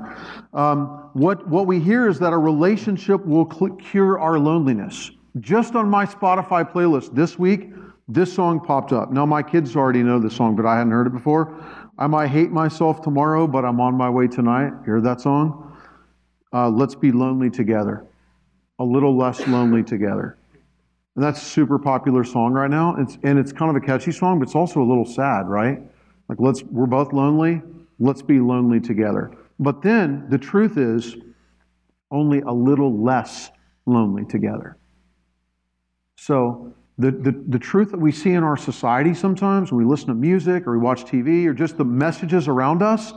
Um, 0.54 1.10
what, 1.12 1.46
what 1.50 1.68
we 1.68 1.80
hear 1.80 2.08
is 2.08 2.18
that 2.20 2.32
a 2.32 2.38
relationship 2.38 3.26
will 3.26 3.46
cure 3.46 4.18
our 4.18 4.40
loneliness. 4.40 5.12
Just 5.42 5.76
on 5.76 5.90
my 5.90 6.06
Spotify 6.06 6.72
playlist 6.72 7.14
this 7.14 7.38
week, 7.38 7.72
this 8.08 8.32
song 8.32 8.62
popped 8.62 8.94
up. 8.94 9.12
Now, 9.12 9.26
my 9.26 9.44
kids 9.44 9.76
already 9.76 10.04
know 10.04 10.20
this 10.20 10.36
song, 10.36 10.56
but 10.56 10.66
I 10.66 10.78
hadn't 10.78 10.94
heard 10.94 11.08
it 11.08 11.14
before. 11.14 11.62
I 11.98 12.08
might 12.08 12.28
hate 12.28 12.52
myself 12.52 13.02
tomorrow, 13.02 13.48
but 13.48 13.64
I'm 13.64 13.80
on 13.80 13.96
my 13.96 14.10
way 14.10 14.28
tonight. 14.28 14.74
Hear 14.84 15.00
that 15.02 15.22
song? 15.22 15.78
Uh, 16.54 16.70
let's 16.70 16.96
be 16.96 17.12
lonely 17.12 17.50
together. 17.50 18.06
A 18.80 18.84
little 18.84 19.18
less 19.18 19.48
lonely 19.48 19.84
together. 19.84 20.38
And 21.16 21.24
that's 21.24 21.42
a 21.42 21.46
super 21.46 21.80
popular 21.80 22.26
song 22.26 22.52
right 22.52 22.70
now. 22.70 22.96
It's, 22.98 23.18
and 23.24 23.40
it's 23.40 23.54
kind 23.54 23.76
of 23.76 23.82
a 23.82 23.86
catchy 23.86 24.12
song, 24.12 24.40
but 24.40 24.48
it's 24.48 24.56
also 24.56 24.82
a 24.82 24.88
little 24.88 25.06
sad, 25.06 25.48
right? 25.48 25.80
Like, 26.28 26.40
let's, 26.40 26.64
we're 26.64 26.86
both 26.86 27.14
lonely. 27.14 27.62
Let's 28.00 28.22
be 28.22 28.40
lonely 28.40 28.82
together. 28.82 29.32
But 29.60 29.82
then 29.82 30.28
the 30.30 30.38
truth 30.38 30.78
is 30.78 31.16
only 32.12 32.42
a 32.42 32.52
little 32.52 33.02
less 33.02 33.52
lonely 33.86 34.26
together. 34.26 34.78
So 36.18 36.74
the, 36.98 37.12
the, 37.12 37.44
the 37.50 37.60
truth 37.60 37.92
that 37.92 38.00
we 38.00 38.12
see 38.12 38.32
in 38.32 38.44
our 38.44 38.56
society 38.56 39.14
sometimes 39.14 39.72
when 39.72 39.86
we 39.86 39.90
listen 39.90 40.08
to 40.08 40.14
music 40.14 40.66
or 40.66 40.72
we 40.74 40.78
watch 40.78 41.04
TV 41.06 41.46
or 41.46 41.54
just 41.54 41.78
the 41.78 41.84
messages 41.84 42.48
around 42.48 42.82
us 42.82 43.14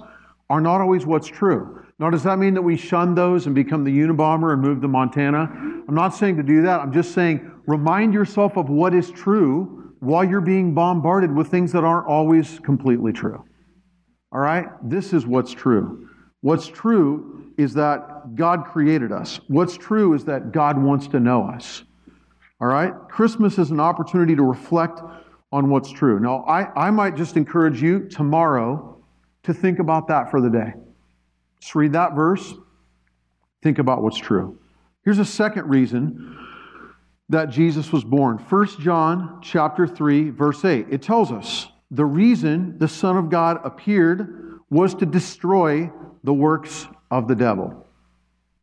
are 0.50 0.60
not 0.60 0.80
always 0.80 1.06
what's 1.06 1.28
true. 1.28 1.84
Now, 2.00 2.10
does 2.10 2.22
that 2.24 2.38
mean 2.38 2.54
that 2.54 2.62
we 2.62 2.76
shun 2.76 3.14
those 3.14 3.46
and 3.46 3.54
become 3.54 3.84
the 3.84 3.90
Unabomber 3.90 4.52
and 4.52 4.62
move 4.62 4.80
to 4.82 4.88
Montana? 4.88 5.50
I'm 5.88 5.94
not 5.94 6.14
saying 6.14 6.36
to 6.36 6.42
do 6.42 6.62
that. 6.62 6.80
I'm 6.80 6.92
just 6.92 7.12
saying 7.12 7.50
remind 7.66 8.14
yourself 8.14 8.56
of 8.56 8.68
what 8.68 8.94
is 8.94 9.10
true 9.10 9.94
while 10.00 10.24
you're 10.24 10.40
being 10.40 10.74
bombarded 10.74 11.34
with 11.34 11.48
things 11.48 11.72
that 11.72 11.84
aren't 11.84 12.06
always 12.06 12.60
completely 12.60 13.12
true. 13.12 13.44
All 14.32 14.40
right? 14.40 14.66
This 14.82 15.12
is 15.12 15.26
what's 15.26 15.52
true. 15.52 16.08
What's 16.40 16.66
true 16.66 17.52
is 17.58 17.74
that 17.74 18.36
God 18.36 18.64
created 18.64 19.10
us. 19.10 19.40
What's 19.48 19.76
true 19.76 20.14
is 20.14 20.24
that 20.26 20.52
God 20.52 20.80
wants 20.80 21.08
to 21.08 21.20
know 21.20 21.48
us. 21.48 21.82
All 22.60 22.68
right? 22.68 22.92
Christmas 23.08 23.58
is 23.58 23.70
an 23.70 23.80
opportunity 23.80 24.34
to 24.34 24.42
reflect 24.42 25.00
on 25.52 25.70
what's 25.70 25.90
true. 25.90 26.20
Now, 26.20 26.44
I, 26.44 26.88
I 26.88 26.90
might 26.90 27.16
just 27.16 27.36
encourage 27.36 27.80
you 27.80 28.08
tomorrow 28.08 28.96
to 29.44 29.54
think 29.54 29.78
about 29.78 30.08
that 30.08 30.30
for 30.30 30.40
the 30.40 30.50
day. 30.50 30.74
Just 31.60 31.74
read 31.74 31.92
that 31.92 32.14
verse, 32.14 32.54
think 33.62 33.78
about 33.78 34.02
what's 34.02 34.18
true. 34.18 34.58
Here's 35.04 35.18
a 35.18 35.24
second 35.24 35.68
reason 35.68 36.36
that 37.28 37.46
Jesus 37.50 37.92
was 37.92 38.04
born. 38.04 38.38
1 38.38 38.66
John 38.80 39.40
chapter 39.42 39.86
3 39.86 40.30
verse 40.30 40.64
8. 40.64 40.86
It 40.90 41.02
tells 41.02 41.32
us 41.32 41.68
the 41.90 42.04
reason 42.04 42.78
the 42.78 42.88
Son 42.88 43.16
of 43.16 43.30
God 43.30 43.60
appeared 43.64 44.60
was 44.70 44.94
to 44.96 45.06
destroy 45.06 45.90
the 46.24 46.32
works 46.32 46.86
of 47.10 47.26
the 47.26 47.34
devil. 47.34 47.86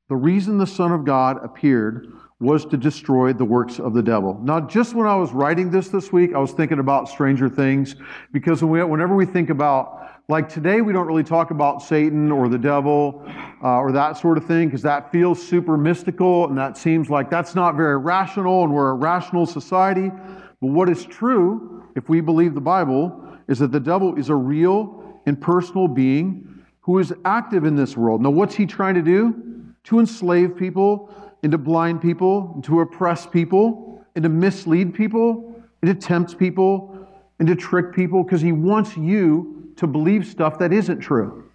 The 0.07 0.15
reason 0.15 0.57
the 0.57 0.67
Son 0.67 0.91
of 0.91 1.03
God 1.03 1.43
appeared 1.43 2.13
was 2.41 2.65
to 2.65 2.75
destroy 2.75 3.31
the 3.31 3.45
works 3.45 3.79
of 3.79 3.93
the 3.93 4.03
devil. 4.03 4.37
Now, 4.43 4.59
just 4.59 4.93
when 4.93 5.07
I 5.07 5.15
was 5.15 5.31
writing 5.31 5.71
this 5.71 5.87
this 5.87 6.11
week, 6.11 6.33
I 6.33 6.39
was 6.39 6.51
thinking 6.51 6.79
about 6.79 7.07
Stranger 7.07 7.47
Things 7.47 7.95
because 8.33 8.61
whenever 8.61 9.15
we 9.15 9.25
think 9.25 9.49
about, 9.49 10.21
like 10.27 10.49
today, 10.49 10.81
we 10.81 10.91
don't 10.91 11.07
really 11.07 11.23
talk 11.23 11.51
about 11.51 11.81
Satan 11.81 12.33
or 12.33 12.49
the 12.49 12.57
devil 12.57 13.23
uh, 13.63 13.77
or 13.77 13.93
that 13.93 14.17
sort 14.17 14.37
of 14.37 14.45
thing 14.45 14.67
because 14.67 14.81
that 14.81 15.13
feels 15.13 15.41
super 15.41 15.77
mystical 15.77 16.47
and 16.47 16.57
that 16.57 16.77
seems 16.77 17.09
like 17.09 17.29
that's 17.29 17.55
not 17.55 17.75
very 17.75 17.97
rational 17.97 18.63
and 18.63 18.73
we're 18.73 18.89
a 18.89 18.95
rational 18.95 19.45
society. 19.45 20.11
But 20.59 20.67
what 20.67 20.89
is 20.89 21.05
true, 21.05 21.85
if 21.95 22.09
we 22.09 22.19
believe 22.19 22.53
the 22.53 22.59
Bible, 22.59 23.37
is 23.47 23.59
that 23.59 23.71
the 23.71 23.79
devil 23.79 24.15
is 24.15 24.27
a 24.27 24.35
real 24.35 25.21
and 25.25 25.39
personal 25.39 25.87
being 25.87 26.65
who 26.81 26.99
is 26.99 27.13
active 27.23 27.63
in 27.63 27.77
this 27.77 27.95
world. 27.95 28.21
Now, 28.21 28.31
what's 28.31 28.55
he 28.55 28.65
trying 28.65 28.95
to 28.95 29.01
do? 29.01 29.41
To 29.85 29.99
enslave 29.99 30.57
people 30.57 31.13
and 31.45 31.51
to 31.51 31.59
blind 31.59 32.01
people, 32.01 32.53
and 32.55 32.63
to 32.63 32.79
oppress 32.79 33.27
people, 33.27 34.03
and 34.15 34.23
to 34.23 34.29
mislead 34.29 34.95
people, 34.95 35.63
and 35.83 35.93
to 35.93 36.07
tempt 36.07 36.39
people, 36.39 37.07
and 37.37 37.47
to 37.47 37.55
trick 37.55 37.93
people, 37.93 38.23
because 38.23 38.41
he 38.41 38.51
wants 38.51 38.97
you 38.97 39.71
to 39.75 39.85
believe 39.85 40.25
stuff 40.25 40.57
that 40.57 40.73
isn't 40.73 41.01
true. 41.01 41.47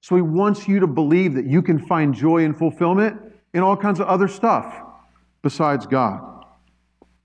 So 0.00 0.16
he 0.16 0.22
wants 0.22 0.66
you 0.66 0.80
to 0.80 0.88
believe 0.88 1.34
that 1.34 1.46
you 1.46 1.62
can 1.62 1.78
find 1.78 2.12
joy 2.12 2.44
and 2.44 2.58
fulfillment 2.58 3.20
in 3.54 3.60
all 3.60 3.76
kinds 3.76 4.00
of 4.00 4.08
other 4.08 4.26
stuff 4.26 4.74
besides 5.42 5.86
God. 5.86 6.44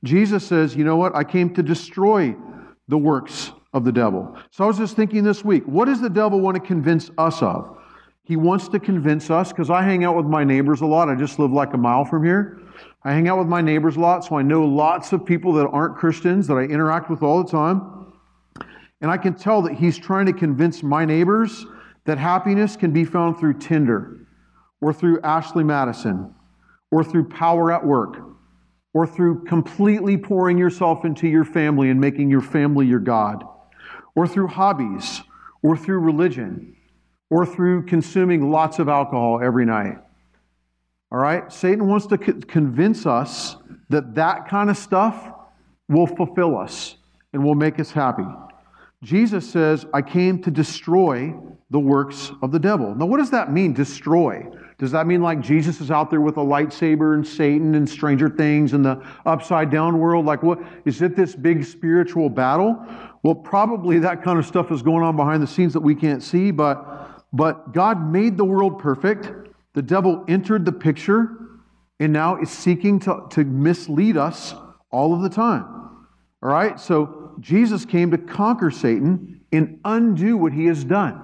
Jesus 0.03 0.45
says, 0.45 0.75
you 0.75 0.83
know 0.83 0.97
what? 0.97 1.15
I 1.15 1.23
came 1.23 1.55
to 1.55 1.63
destroy 1.63 2.35
the 2.87 2.99
works 2.99 3.51
of 3.73 3.83
the 3.83 3.91
devil. 3.91 4.37
So 4.51 4.63
I 4.63 4.67
was 4.67 4.77
just 4.77 4.95
thinking 4.95 5.23
this 5.23 5.43
week, 5.43 5.63
what 5.65 5.85
does 5.85 6.01
the 6.01 6.11
devil 6.11 6.39
want 6.39 6.53
to 6.53 6.61
convince 6.61 7.09
us 7.17 7.41
of? 7.41 7.79
He 8.25 8.35
wants 8.35 8.67
to 8.69 8.79
convince 8.79 9.29
us, 9.29 9.51
because 9.51 9.69
I 9.69 9.83
hang 9.83 10.03
out 10.03 10.15
with 10.15 10.25
my 10.25 10.43
neighbors 10.43 10.81
a 10.81 10.85
lot. 10.85 11.09
I 11.09 11.15
just 11.15 11.37
live 11.37 11.51
like 11.51 11.75
a 11.75 11.77
mile 11.77 12.05
from 12.05 12.25
here. 12.25 12.59
I 13.03 13.13
hang 13.13 13.27
out 13.27 13.37
with 13.37 13.47
my 13.47 13.61
neighbors 13.61 13.97
a 13.97 13.99
lot, 13.99 14.25
so 14.25 14.35
I 14.35 14.41
know 14.41 14.65
lots 14.65 15.13
of 15.13 15.23
people 15.23 15.53
that 15.53 15.67
aren't 15.67 15.95
Christians 15.95 16.47
that 16.47 16.55
I 16.55 16.63
interact 16.63 17.09
with 17.11 17.21
all 17.21 17.43
the 17.43 17.49
time. 17.49 18.13
And 18.99 19.11
I 19.11 19.17
can 19.17 19.35
tell 19.35 19.61
that 19.61 19.73
he's 19.73 19.95
trying 19.95 20.25
to 20.25 20.33
convince 20.33 20.81
my 20.81 21.05
neighbors 21.05 21.67
that 22.05 22.17
happiness 22.17 22.75
can 22.75 22.91
be 22.91 23.05
found 23.05 23.37
through 23.37 23.59
Tinder, 23.59 24.27
or 24.81 24.91
through 24.91 25.21
Ashley 25.21 25.63
Madison, 25.63 26.33
or 26.89 27.03
through 27.03 27.29
power 27.29 27.71
at 27.71 27.85
work, 27.85 28.17
or 28.95 29.05
through 29.05 29.43
completely 29.43 30.17
pouring 30.17 30.57
yourself 30.57 31.05
into 31.05 31.27
your 31.27 31.45
family 31.45 31.91
and 31.91 32.01
making 32.01 32.31
your 32.31 32.41
family 32.41 32.87
your 32.87 32.99
God, 32.99 33.43
or 34.15 34.27
through 34.27 34.47
hobbies, 34.47 35.21
or 35.61 35.77
through 35.77 35.99
religion 35.99 36.74
or 37.29 37.45
through 37.45 37.85
consuming 37.85 38.51
lots 38.51 38.79
of 38.79 38.87
alcohol 38.87 39.39
every 39.43 39.65
night. 39.65 39.97
All 41.11 41.19
right? 41.19 41.51
Satan 41.51 41.87
wants 41.87 42.07
to 42.07 42.17
convince 42.17 43.05
us 43.05 43.57
that 43.89 44.15
that 44.15 44.47
kind 44.47 44.69
of 44.69 44.77
stuff 44.77 45.31
will 45.87 46.07
fulfill 46.07 46.57
us 46.57 46.97
and 47.33 47.43
will 47.43 47.55
make 47.55 47.79
us 47.79 47.91
happy. 47.91 48.25
Jesus 49.03 49.49
says, 49.49 49.85
I 49.93 50.01
came 50.01 50.41
to 50.43 50.51
destroy 50.51 51.35
the 51.69 51.79
works 51.79 52.31
of 52.41 52.51
the 52.51 52.59
devil. 52.59 52.95
Now, 52.95 53.05
what 53.05 53.17
does 53.17 53.31
that 53.31 53.51
mean, 53.51 53.73
destroy? 53.73 54.45
Does 54.77 54.91
that 54.91 55.07
mean 55.07 55.21
like 55.21 55.41
Jesus 55.41 55.79
is 55.79 55.91
out 55.91 56.09
there 56.09 56.21
with 56.21 56.37
a 56.37 56.41
lightsaber 56.41 57.13
and 57.13 57.25
Satan 57.25 57.75
and 57.75 57.87
Stranger 57.87 58.29
Things 58.29 58.73
and 58.73 58.83
the 58.83 59.01
upside 59.25 59.69
down 59.69 59.99
world? 59.99 60.25
Like, 60.25 60.43
what 60.43 60.59
is 60.85 61.01
it 61.01 61.15
this 61.15 61.35
big 61.35 61.63
spiritual 61.63 62.29
battle? 62.29 62.83
Well, 63.23 63.35
probably 63.35 63.99
that 63.99 64.23
kind 64.23 64.37
of 64.37 64.45
stuff 64.45 64.71
is 64.71 64.81
going 64.81 65.03
on 65.03 65.15
behind 65.15 65.41
the 65.41 65.47
scenes 65.47 65.73
that 65.73 65.81
we 65.81 65.95
can't 65.95 66.21
see, 66.21 66.51
but 66.51 67.04
but 67.35 67.73
God 67.73 68.11
made 68.11 68.37
the 68.37 68.45
world 68.45 68.79
perfect. 68.79 69.29
The 69.73 69.81
devil 69.81 70.23
entered 70.29 70.63
the 70.63 70.71
picture 70.71 71.59
and 71.99 72.13
now 72.13 72.41
is 72.41 72.49
seeking 72.49 72.97
to, 73.01 73.25
to 73.31 73.43
mislead 73.43 74.15
us 74.15 74.53
all 74.89 75.13
of 75.13 75.21
the 75.21 75.29
time. 75.29 75.63
All 76.41 76.49
right? 76.49 76.79
So 76.79 77.35
Jesus 77.41 77.83
came 77.83 78.11
to 78.11 78.17
conquer 78.17 78.71
Satan 78.71 79.41
and 79.51 79.81
undo 79.83 80.37
what 80.37 80.53
he 80.53 80.65
has 80.67 80.85
done. 80.85 81.21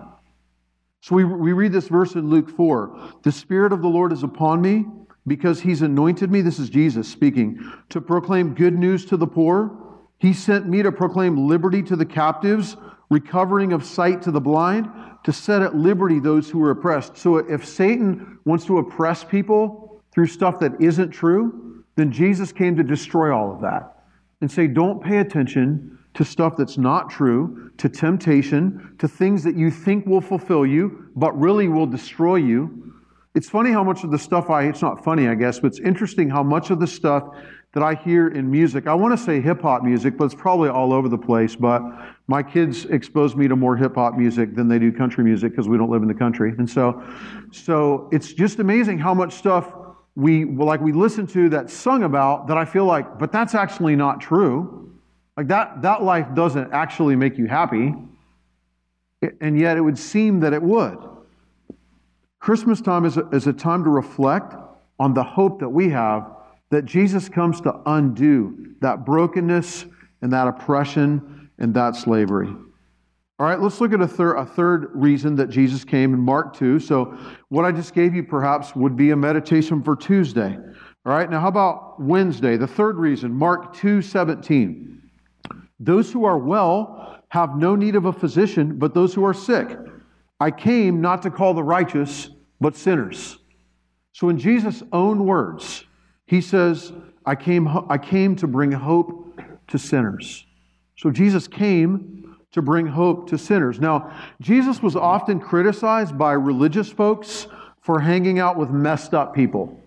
So 1.00 1.16
we, 1.16 1.24
we 1.24 1.54
read 1.54 1.72
this 1.72 1.88
verse 1.88 2.16
in 2.16 2.30
Luke 2.30 2.50
4 2.50 3.14
The 3.24 3.32
Spirit 3.32 3.72
of 3.72 3.82
the 3.82 3.88
Lord 3.88 4.12
is 4.12 4.24
upon 4.24 4.62
me 4.62 4.86
because 5.26 5.62
he's 5.62 5.82
anointed 5.82 6.30
me. 6.30 6.42
This 6.42 6.60
is 6.60 6.70
Jesus 6.70 7.08
speaking 7.08 7.72
to 7.88 8.02
proclaim 8.02 8.54
good 8.54 8.78
news 8.78 9.06
to 9.06 9.18
the 9.18 9.28
poor. 9.28 9.78
He 10.20 10.34
sent 10.34 10.68
me 10.68 10.84
to 10.84 10.92
proclaim 10.92 11.48
liberty 11.48 11.82
to 11.84 11.96
the 11.96 12.06
captives, 12.06 12.76
recovering 13.10 13.72
of 13.72 13.86
sight 13.86 14.22
to 14.24 14.32
the 14.32 14.42
blind 14.42 14.90
to 15.24 15.32
set 15.32 15.62
at 15.62 15.76
liberty 15.76 16.20
those 16.20 16.50
who 16.50 16.64
are 16.64 16.72
oppressed. 16.72 17.18
So 17.18 17.38
if 17.38 17.66
Satan 17.66 18.40
wants 18.46 18.66
to 18.66 18.80
oppress 18.80 19.24
people 19.24 20.02
through 20.12 20.28
stuff 20.28 20.60
that 20.60 20.74
isn't 20.80 21.12
true, 21.12 21.84
then 21.96 22.12
Jesus 22.12 22.52
came 22.52 22.76
to 22.76 22.84
destroy 22.84 23.36
all 23.36 23.54
of 23.54 23.62
that 23.62 24.04
and 24.42 24.52
say, 24.52 24.68
don't 24.68 25.04
pay 25.04 25.18
attention 25.18 26.00
to 26.14 26.26
stuff 26.26 26.58
that's 26.58 26.78
not 26.78 27.10
true, 27.10 27.72
to 27.78 27.88
temptation, 27.88 28.96
to 29.00 29.08
things 29.08 29.44
that 29.44 29.56
you 29.56 29.72
think 29.72 30.06
will 30.06 30.22
fulfill 30.22 30.66
you, 30.66 31.10
but 31.16 31.38
really 31.40 31.68
will 31.68 31.86
destroy 31.86 32.36
you. 32.36 32.94
It's 33.34 33.50
funny 33.50 33.72
how 33.72 33.84
much 33.84 34.04
of 34.04 34.12
the 34.12 34.20
stuff 34.20 34.50
I, 34.50 34.64
it's 34.64 34.82
not 34.82 35.04
funny, 35.04 35.28
I 35.28 35.36
guess, 35.36 35.60
but 35.60 35.68
it's 35.68 35.80
interesting 35.80 36.30
how 36.30 36.44
much 36.44 36.70
of 36.70 36.80
the 36.80 36.88
stuff 36.88 37.30
that 37.74 37.82
I 37.82 37.96
hear 37.96 38.28
in 38.28 38.52
music. 38.52 38.88
I 38.88 38.94
want 38.94 39.18
to 39.18 39.24
say 39.24 39.40
hip 39.40 39.62
hop 39.62 39.84
music, 39.84 40.18
but 40.18 40.26
it's 40.26 40.36
probably 40.36 40.68
all 40.68 40.92
over 40.92 41.08
the 41.08 41.18
place. 41.18 41.56
But 41.56 41.82
my 42.32 42.42
kids 42.42 42.86
expose 42.86 43.36
me 43.36 43.46
to 43.50 43.58
more 43.58 43.76
hip 43.76 43.96
hop 43.96 44.16
music 44.16 44.56
than 44.56 44.70
they 44.70 44.80
do 44.80 44.90
country 44.90 45.22
music 45.22 45.52
because 45.52 45.68
we 45.68 45.78
don't 45.78 45.90
live 45.90 46.02
in 46.02 46.08
the 46.08 46.14
country. 46.14 46.54
And 46.58 46.68
so, 46.68 47.04
so 47.52 48.08
it's 48.14 48.32
just 48.32 48.60
amazing 48.60 49.00
how 49.00 49.14
much 49.14 49.34
stuff 49.34 49.74
we 50.16 50.46
like 50.46 50.80
we 50.80 50.94
listen 50.94 51.28
to 51.28 51.50
that's 51.50 51.74
sung 51.74 52.04
about 52.04 52.48
that 52.48 52.58
I 52.58 52.64
feel 52.64 52.86
like, 52.86 53.20
but 53.20 53.34
that's 53.34 53.54
actually 53.54 53.98
not 53.98 54.22
true. 54.22 54.94
Like 55.36 55.50
that 55.50 55.82
that 55.82 56.04
life 56.04 56.34
doesn't 56.34 56.72
actually 56.72 57.18
make 57.18 57.38
you 57.38 57.48
happy, 57.48 57.94
and 59.42 59.60
yet 59.60 59.76
it 59.76 59.82
would 59.82 60.00
seem 60.00 60.40
that 60.40 60.54
it 60.54 60.64
would. 60.64 61.00
Christmas 62.40 62.80
time 62.80 63.04
is 63.04 63.18
a, 63.18 63.28
is 63.32 63.46
a 63.48 63.54
time 63.54 63.84
to 63.84 63.90
reflect 63.90 64.56
on 65.02 65.14
the 65.14 65.24
hope 65.24 65.60
that 65.60 65.70
we 65.70 65.90
have 65.90 66.32
that 66.70 66.86
Jesus 66.86 67.28
comes 67.28 67.60
to 67.62 67.78
undo 67.86 68.74
that 68.80 69.06
brokenness 69.06 69.86
and 70.22 70.32
that 70.32 70.48
oppression 70.48 71.41
and 71.62 71.74
that 71.76 71.96
slavery. 71.96 72.48
All 72.48 73.48
right, 73.48 73.60
let's 73.60 73.80
look 73.80 73.94
at 73.94 74.02
a, 74.02 74.08
thir- 74.08 74.36
a 74.36 74.46
third 74.46 74.90
reason 74.94 75.36
that 75.36 75.50
Jesus 75.50 75.84
came 75.84 76.14
in 76.14 76.20
Mark 76.20 76.56
2. 76.56 76.80
So, 76.80 77.18
what 77.50 77.66
I 77.66 77.72
just 77.72 77.94
gave 77.94 78.14
you 78.14 78.24
perhaps 78.24 78.76
would 78.76 78.96
be 78.96 79.12
a 79.12 79.16
meditation 79.16 79.82
for 79.82 79.96
Tuesday. 79.96 80.58
All 81.06 81.14
right, 81.14 81.30
now 81.30 81.40
how 81.40 81.48
about 81.48 82.00
Wednesday? 82.00 82.58
The 82.58 82.68
third 82.68 82.98
reason, 82.98 83.32
Mark 83.34 83.76
2 83.76 84.02
17. 84.02 85.02
Those 85.80 86.12
who 86.12 86.26
are 86.26 86.38
well 86.38 87.24
have 87.30 87.56
no 87.56 87.76
need 87.76 87.96
of 87.96 88.06
a 88.06 88.14
physician, 88.14 88.78
but 88.78 88.94
those 88.94 89.14
who 89.14 89.26
are 89.26 89.34
sick. 89.34 89.76
I 90.40 90.52
came 90.52 91.02
not 91.02 91.22
to 91.24 91.32
call 91.32 91.54
the 91.54 91.64
righteous, 91.64 92.30
but 92.60 92.76
sinners. 92.76 93.40
So, 94.14 94.30
in 94.30 94.38
Jesus' 94.38 94.84
own 94.92 95.26
words, 95.26 95.86
he 96.26 96.42
says, 96.42 96.92
I 97.26 97.36
came, 97.36 97.68
I 97.68 97.98
came 97.98 98.36
to 98.38 98.48
bring 98.48 98.72
hope 98.72 99.40
to 99.70 99.80
sinners. 99.80 100.46
So 100.96 101.10
Jesus 101.12 101.48
came 101.48 102.38
to 102.52 102.62
bring 102.62 102.86
hope 102.86 103.30
to 103.30 103.38
sinners. 103.38 103.80
Now, 103.80 104.12
Jesus 104.42 104.82
was 104.82 104.96
often 104.96 105.40
criticized 105.40 106.18
by 106.18 106.34
religious 106.34 106.92
folks 106.92 107.48
for 107.82 108.00
hanging 108.00 108.40
out 108.40 108.58
with 108.58 108.70
messed 108.70 109.14
up 109.14 109.34
people. 109.34 109.80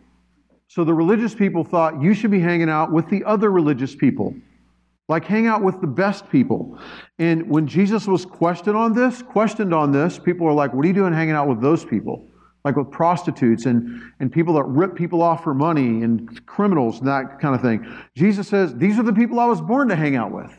So 0.68 0.82
the 0.82 0.94
religious 0.94 1.34
people 1.34 1.62
thought 1.62 2.02
you 2.02 2.14
should 2.14 2.30
be 2.30 2.40
hanging 2.40 2.70
out 2.70 2.90
with 2.90 3.08
the 3.08 3.23
other 3.25 3.50
religious 3.50 3.94
people. 3.94 4.34
Like 5.08 5.25
hang 5.26 5.46
out 5.46 5.62
with 5.62 5.80
the 5.82 5.87
best 5.87 6.30
people. 6.30 6.78
And 7.18 7.49
when 7.50 7.66
Jesus 7.66 8.06
was 8.06 8.25
questioned 8.25 8.76
on 8.76 8.94
this, 8.94 9.23
questioned 9.23 9.75
on 9.75 9.92
this, 9.92 10.18
people 10.18 10.46
were 10.46 10.52
like, 10.52 10.73
What 10.73 10.84
are 10.84 10.88
you 10.88 10.94
doing 10.94 11.12
hanging 11.12 11.34
out 11.34 11.46
with 11.46 11.61
those 11.61 11.84
people? 11.84 12.26
like 12.64 12.76
with 12.76 12.90
prostitutes 12.90 13.66
and, 13.66 14.02
and 14.20 14.32
people 14.32 14.54
that 14.54 14.64
rip 14.64 14.94
people 14.94 15.23
off 15.23 15.44
for 15.44 15.54
money 15.54 16.02
and 16.02 16.44
criminals 16.46 16.99
and 16.99 17.08
that 17.08 17.38
kind 17.38 17.54
of 17.54 17.61
thing. 17.61 17.87
Jesus 18.16 18.49
says, 18.49 18.75
These 18.75 18.99
are 18.99 19.02
the 19.02 19.12
people 19.12 19.38
I 19.38 19.44
was 19.44 19.61
born 19.61 19.88
to 19.88 19.96
hang 19.96 20.16
out 20.16 20.32
with. 20.32 20.50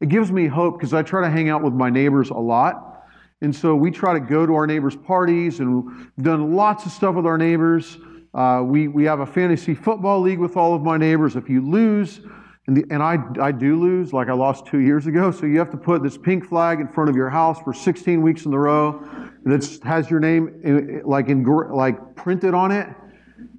It 0.00 0.08
gives 0.08 0.30
me 0.30 0.46
hope 0.46 0.78
because 0.78 0.94
I 0.94 1.02
try 1.02 1.22
to 1.22 1.30
hang 1.30 1.48
out 1.48 1.62
with 1.62 1.74
my 1.74 1.90
neighbors 1.90 2.30
a 2.30 2.34
lot. 2.34 3.04
And 3.40 3.54
so 3.54 3.74
we 3.74 3.90
try 3.90 4.14
to 4.14 4.20
go 4.20 4.46
to 4.46 4.54
our 4.54 4.66
neighbors' 4.66 4.96
parties 4.96 5.60
and 5.60 6.10
done 6.20 6.54
lots 6.54 6.86
of 6.86 6.92
stuff 6.92 7.14
with 7.14 7.26
our 7.26 7.38
neighbors. 7.38 7.98
Uh, 8.34 8.62
we, 8.64 8.88
we 8.88 9.04
have 9.04 9.20
a 9.20 9.26
fantasy 9.26 9.74
football 9.74 10.20
league 10.20 10.38
with 10.38 10.56
all 10.56 10.74
of 10.74 10.82
my 10.82 10.96
neighbors. 10.96 11.36
If 11.36 11.48
you 11.48 11.60
lose, 11.60 12.20
and, 12.66 12.76
the, 12.76 12.84
and 12.90 13.02
I, 13.02 13.18
I 13.40 13.50
do 13.50 13.80
lose, 13.80 14.12
like 14.12 14.28
I 14.28 14.34
lost 14.34 14.66
two 14.66 14.78
years 14.78 15.06
ago, 15.06 15.30
so 15.30 15.46
you 15.46 15.58
have 15.58 15.70
to 15.70 15.76
put 15.76 16.02
this 16.02 16.18
pink 16.18 16.46
flag 16.46 16.80
in 16.80 16.88
front 16.88 17.10
of 17.10 17.16
your 17.16 17.30
house 17.30 17.60
for 17.60 17.72
16 17.72 18.20
weeks 18.20 18.44
in 18.44 18.52
a 18.52 18.58
row 18.58 19.04
that 19.44 19.80
has 19.84 20.10
your 20.10 20.20
name 20.20 21.02
like 21.04 21.28
in 21.28 21.42
like 21.44 22.14
printed 22.14 22.54
on 22.54 22.70
it. 22.70 22.88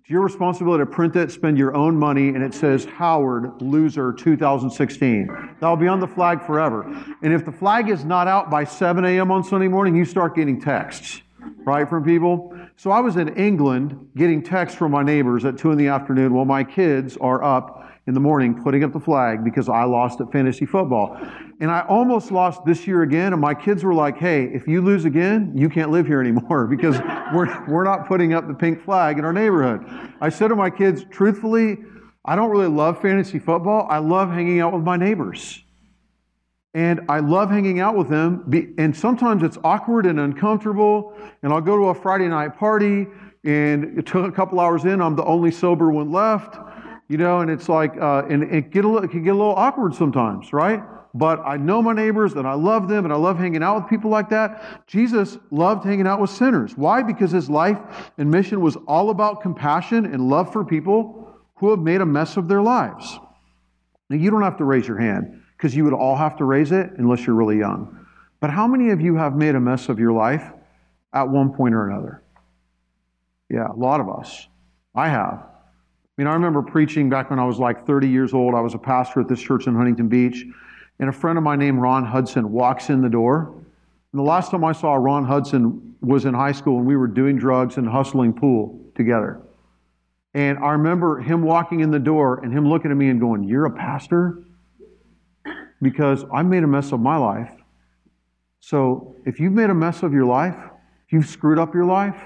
It's 0.10 0.14
your 0.14 0.24
responsibility 0.24 0.82
to 0.82 0.88
print 0.88 1.16
it, 1.18 1.32
spend 1.32 1.56
your 1.56 1.76
own 1.76 1.96
money, 1.96 2.30
and 2.30 2.42
it 2.42 2.56
says 2.56 2.84
Howard 2.86 3.62
Loser 3.62 4.12
2016. 4.12 5.28
That'll 5.60 5.76
be 5.76 5.88
on 5.88 6.00
the 6.00 6.08
flag 6.08 6.44
forever. 6.44 6.82
And 7.22 7.32
if 7.32 7.46
the 7.46 7.52
flag 7.52 7.90
is 7.90 8.04
not 8.04 8.28
out 8.28 8.50
by 8.50 8.64
7 8.64 9.06
a.m. 9.06 9.30
on 9.30 9.44
Sunday 9.44 9.68
morning, 9.68 9.96
you 9.96 10.06
start 10.06 10.36
getting 10.36 10.60
texts. 10.60 11.22
right, 11.64 11.88
from 11.88 12.04
people. 12.04 12.58
So 12.76 12.90
I 12.90 13.02
was 13.02 13.18
in 13.18 13.38
England 13.38 14.10
getting 14.18 14.42
texts 14.42 14.76
from 14.76 14.92
my 14.92 15.04
neighbors 15.04 15.46
at 15.46 15.60
2 15.60 15.74
in 15.74 15.78
the 15.78 15.90
afternoon 15.90 16.34
while 16.34 16.46
my 16.46 16.64
kids 16.64 17.16
are 17.18 17.44
up 17.44 17.79
in 18.10 18.16
the 18.16 18.20
morning 18.20 18.60
putting 18.60 18.84
up 18.84 18.92
the 18.92 19.00
flag 19.00 19.44
because 19.44 19.70
I 19.70 19.84
lost 19.84 20.20
at 20.20 20.32
fantasy 20.32 20.66
football. 20.66 21.16
And 21.60 21.70
I 21.70 21.82
almost 21.82 22.32
lost 22.32 22.66
this 22.66 22.88
year 22.88 23.04
again, 23.04 23.34
and 23.34 23.42
my 23.42 23.54
kids 23.54 23.84
were 23.84 23.94
like, 23.94 24.18
hey, 24.18 24.46
if 24.46 24.68
you 24.68 24.82
lose 24.82 25.06
again, 25.06 25.54
you 25.56 25.70
can't 25.70 25.92
live 25.92 26.08
here 26.08 26.20
anymore 26.20 26.66
because 26.76 27.00
we're, 27.36 27.68
we're 27.68 27.84
not 27.84 28.08
putting 28.08 28.34
up 28.34 28.48
the 28.48 28.54
pink 28.56 28.84
flag 28.84 29.20
in 29.20 29.26
our 29.26 29.32
neighborhood. 29.32 29.86
I 30.20 30.30
said 30.30 30.48
to 30.48 30.56
my 30.56 30.72
kids, 30.72 31.06
truthfully, 31.12 31.78
I 32.26 32.36
don't 32.36 32.50
really 32.50 32.68
love 32.68 33.00
fantasy 33.00 33.38
football. 33.38 33.86
I 33.92 34.00
love 34.00 34.32
hanging 34.32 34.60
out 34.60 34.74
with 34.74 34.84
my 34.84 34.98
neighbors. 34.98 35.64
And 36.74 37.02
I 37.10 37.20
love 37.20 37.52
hanging 37.52 37.80
out 37.80 37.96
with 37.96 38.10
them. 38.10 38.52
And 38.80 38.96
sometimes 38.96 39.44
it's 39.44 39.60
awkward 39.64 40.08
and 40.08 40.20
uncomfortable. 40.20 41.14
And 41.44 41.54
I'll 41.54 41.62
go 41.62 41.78
to 41.78 41.90
a 41.90 41.94
Friday 41.94 42.28
night 42.28 42.58
party, 42.58 43.06
and 43.44 44.00
it 44.00 44.08
took 44.08 44.28
a 44.28 44.32
couple 44.32 44.60
hours 44.60 44.86
in, 44.86 45.00
I'm 45.00 45.16
the 45.16 45.26
only 45.26 45.52
sober 45.52 45.92
one 45.92 46.12
left 46.12 46.58
you 47.10 47.18
know, 47.18 47.40
and 47.40 47.50
it's 47.50 47.68
like, 47.68 47.98
uh, 48.00 48.24
and 48.30 48.44
it, 48.44 48.70
get 48.70 48.86
a 48.86 48.88
little, 48.88 49.04
it 49.04 49.12
can 49.12 49.24
get 49.24 49.32
a 49.32 49.38
little 49.38 49.56
awkward 49.56 49.96
sometimes, 49.96 50.54
right? 50.54 50.82
But 51.16 51.40
I 51.40 51.58
know 51.58 51.82
my 51.82 51.92
neighbors 51.92 52.34
and 52.34 52.48
I 52.48 52.54
love 52.54 52.88
them 52.88 53.04
and 53.04 53.12
I 53.12 53.18
love 53.18 53.40
hanging 53.40 53.64
out 53.64 53.82
with 53.82 53.90
people 53.90 54.12
like 54.12 54.30
that. 54.30 54.86
Jesus 54.86 55.40
loved 55.50 55.84
hanging 55.84 56.06
out 56.06 56.22
with 56.22 56.30
sinners. 56.30 56.78
Why? 56.78 57.02
Because 57.02 57.32
his 57.32 57.50
life 57.50 57.80
and 58.20 58.30
mission 58.30 58.62
was 58.62 58.78
all 58.88 59.10
about 59.10 59.42
compassion 59.42 60.06
and 60.06 60.30
love 60.30 60.54
for 60.54 60.64
people 60.64 61.36
who 61.56 61.72
have 61.72 61.80
made 61.80 62.02
a 62.02 62.06
mess 62.06 62.38
of 62.38 62.48
their 62.48 62.62
lives. 62.62 63.20
Now, 64.10 64.18
you 64.18 64.30
don't 64.30 64.44
have 64.44 64.58
to 64.58 64.64
raise 64.64 64.88
your 64.88 65.00
hand 65.00 65.42
because 65.58 65.76
you 65.76 65.84
would 65.86 65.94
all 65.94 66.16
have 66.16 66.38
to 66.38 66.46
raise 66.46 66.72
it 66.72 66.92
unless 66.98 67.26
you're 67.26 67.36
really 67.36 67.58
young. 67.58 68.06
But 68.40 68.52
how 68.52 68.68
many 68.68 68.92
of 68.92 69.02
you 69.02 69.16
have 69.16 69.36
made 69.36 69.56
a 69.56 69.60
mess 69.60 69.90
of 69.90 70.00
your 70.00 70.14
life 70.14 70.44
at 71.12 71.28
one 71.28 71.54
point 71.54 71.74
or 71.74 71.90
another? 71.90 72.24
Yeah, 73.50 73.68
a 73.68 73.76
lot 73.76 74.00
of 74.00 74.10
us. 74.10 74.48
I 74.94 75.10
have. 75.10 75.44
I 76.20 76.22
mean, 76.22 76.28
I 76.28 76.34
remember 76.34 76.62
preaching 76.62 77.10
back 77.10 77.30
when 77.30 77.40
I 77.40 77.46
was 77.46 77.60
like 77.60 77.88
30 77.88 78.10
years 78.10 78.34
old. 78.34 78.54
I 78.54 78.60
was 78.60 78.74
a 78.74 78.78
pastor 78.78 79.22
at 79.22 79.30
this 79.30 79.40
church 79.40 79.68
in 79.68 79.74
Huntington 79.74 80.10
Beach. 80.10 80.46
And 81.00 81.08
a 81.08 81.14
friend 81.14 81.38
of 81.38 81.46
mine 81.46 81.60
named 81.60 81.80
Ron 81.80 82.04
Hudson 82.04 82.52
walks 82.52 82.90
in 82.90 83.02
the 83.02 83.08
door. 83.08 83.54
And 84.12 84.20
the 84.20 84.24
last 84.24 84.52
time 84.52 84.66
I 84.66 84.74
saw 84.74 84.96
Ron 84.96 85.24
Hudson 85.24 85.96
was 86.02 86.26
in 86.26 86.34
high 86.34 86.52
school 86.52 86.80
and 86.80 86.86
we 86.86 86.98
were 86.98 87.08
doing 87.08 87.38
drugs 87.38 87.78
and 87.78 87.88
hustling 87.88 88.34
pool 88.34 88.78
together. 88.96 89.40
And 90.34 90.60
I 90.60 90.72
remember 90.72 91.22
him 91.22 91.42
walking 91.42 91.80
in 91.80 91.90
the 91.90 92.00
door 92.00 92.42
and 92.44 92.52
him 92.52 92.68
looking 92.68 92.92
at 92.92 92.98
me 92.98 93.08
and 93.08 93.22
going, 93.22 93.44
You're 93.44 93.68
a 93.68 93.72
pastor? 93.72 94.44
Because 95.82 96.26
I 96.34 96.44
made 96.44 96.64
a 96.64 96.68
mess 96.68 96.92
of 96.92 97.00
my 97.00 97.16
life. 97.16 97.54
So 98.60 99.16
if 99.26 99.40
you've 99.40 99.54
made 99.54 99.70
a 99.70 99.74
mess 99.74 100.04
of 100.04 100.12
your 100.12 100.26
life, 100.26 100.58
if 101.08 101.14
you've 101.14 101.28
screwed 101.28 101.60
up 101.60 101.74
your 101.74 101.86
life, 101.86 102.22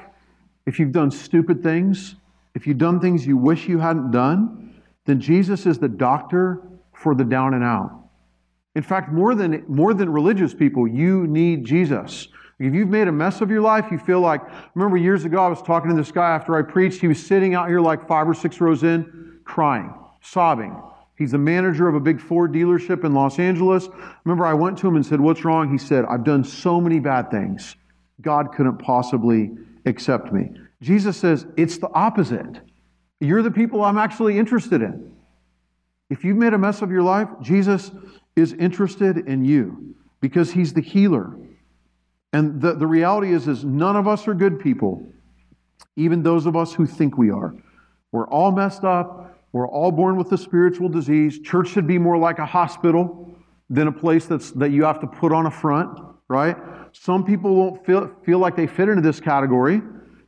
if 0.66 0.80
you've 0.80 0.94
done 0.94 1.12
stupid 1.12 1.62
things, 1.62 2.16
if 2.56 2.68
you've 2.68 2.78
done 2.78 3.00
things 3.00 3.26
you 3.26 3.38
wish 3.38 3.68
you 3.68 3.80
hadn't 3.80 4.12
done, 4.12 4.82
then 5.06 5.20
Jesus 5.20 5.66
is 5.66 5.80
the 5.80 5.90
doctor 5.90 6.62
for 6.94 7.16
the 7.16 7.24
down 7.24 7.54
and 7.54 7.64
out. 7.64 7.92
In 8.76 8.84
fact, 8.84 9.12
more 9.12 9.36
than, 9.36 9.64
more 9.68 9.94
than 9.94 10.10
religious 10.12 10.54
people, 10.54 10.88
you 10.88 11.28
need 11.28 11.66
Jesus. 11.66 12.28
If 12.60 12.74
you've 12.74 12.90
made 12.90 13.08
a 13.08 13.12
mess 13.12 13.42
of 13.42 13.50
your 13.50 13.62
life, 13.62 13.88
you 13.92 13.98
feel 13.98 14.22
like, 14.22 14.42
remember 14.74 14.98
years 14.98 15.26
ago, 15.26 15.44
I 15.44 15.48
was 15.48 15.62
talking 15.62 15.90
to 15.90 15.96
this 15.96 16.12
guy 16.12 16.34
after 16.34 16.58
I 16.58 16.62
preached. 16.62 17.02
He 17.02 17.08
was 17.08 17.24
sitting 17.24 17.56
out 17.56 17.68
here 17.68 17.82
like 17.82 18.08
five 18.08 18.28
or 18.28 18.34
six 18.34 18.62
rows 18.62 18.84
in, 18.84 19.40
crying, 19.44 19.94
sobbing. 20.22 20.82
He's 21.18 21.32
the 21.32 21.38
manager 21.38 21.88
of 21.88 21.96
a 21.96 22.00
big 22.00 22.20
Ford 22.20 22.52
dealership 22.52 23.04
in 23.04 23.14
Los 23.14 23.38
Angeles. 23.38 23.90
Remember, 24.24 24.46
I 24.46 24.54
went 24.54 24.78
to 24.80 24.88
him 24.88 24.96
and 24.96 25.06
said, 25.06 25.20
What's 25.20 25.46
wrong? 25.46 25.72
He 25.72 25.78
said, 25.78 26.06
I've 26.06 26.24
done 26.24 26.44
so 26.44 26.82
many 26.82 27.00
bad 27.00 27.30
things. 27.30 27.76
God 28.22 28.54
couldn't 28.54 28.78
possibly 28.78 29.52
accept 29.86 30.32
me. 30.32 30.50
Jesus 30.84 31.16
says 31.16 31.48
it's 31.56 31.78
the 31.78 31.90
opposite. 31.94 32.60
You're 33.22 33.42
the 33.42 33.52
people 33.52 33.82
I'm 33.84 33.98
actually 33.98 34.38
interested 34.38 34.82
in. 34.82 35.14
If 36.10 36.26
you've 36.26 36.36
made 36.36 36.54
a 36.54 36.58
mess 36.58 36.82
of 36.82 36.92
your 36.92 37.02
life, 37.02 37.30
Jesus 37.42 37.90
is 38.36 38.52
interested 38.52 39.18
in 39.18 39.46
you 39.46 39.96
because 40.20 40.52
he's 40.52 40.74
the 40.74 40.82
healer. 40.82 41.38
And 42.34 42.60
the, 42.62 42.74
the 42.74 42.86
reality 42.86 43.32
is, 43.32 43.48
is 43.48 43.64
none 43.64 43.96
of 43.96 44.10
us 44.10 44.28
are 44.28 44.34
good 44.34 44.60
people, 44.60 45.08
even 45.96 46.22
those 46.22 46.46
of 46.46 46.58
us 46.58 46.74
who 46.74 46.86
think 46.86 47.18
we 47.18 47.32
are. 47.32 47.56
We're 48.12 48.28
all 48.28 48.52
messed 48.52 48.84
up. 48.84 49.40
We're 49.54 49.70
all 49.70 49.92
born 49.92 50.18
with 50.18 50.34
a 50.34 50.38
spiritual 50.38 50.90
disease. 50.90 51.40
Church 51.40 51.70
should 51.70 51.88
be 51.88 51.98
more 51.98 52.18
like 52.18 52.40
a 52.40 52.46
hospital 52.46 53.34
than 53.70 53.88
a 53.88 53.92
place 53.92 54.26
that's, 54.26 54.52
that 54.52 54.72
you 54.72 54.84
have 54.84 55.00
to 55.00 55.08
put 55.08 55.32
on 55.32 55.46
a 55.46 55.52
front, 55.52 55.98
right? 56.28 56.58
Some 56.92 57.24
people 57.24 57.56
won't 57.56 57.86
feel, 57.86 58.12
feel 58.26 58.40
like 58.40 58.58
they 58.58 58.68
fit 58.68 58.90
into 58.90 59.02
this 59.02 59.22
category 59.22 59.82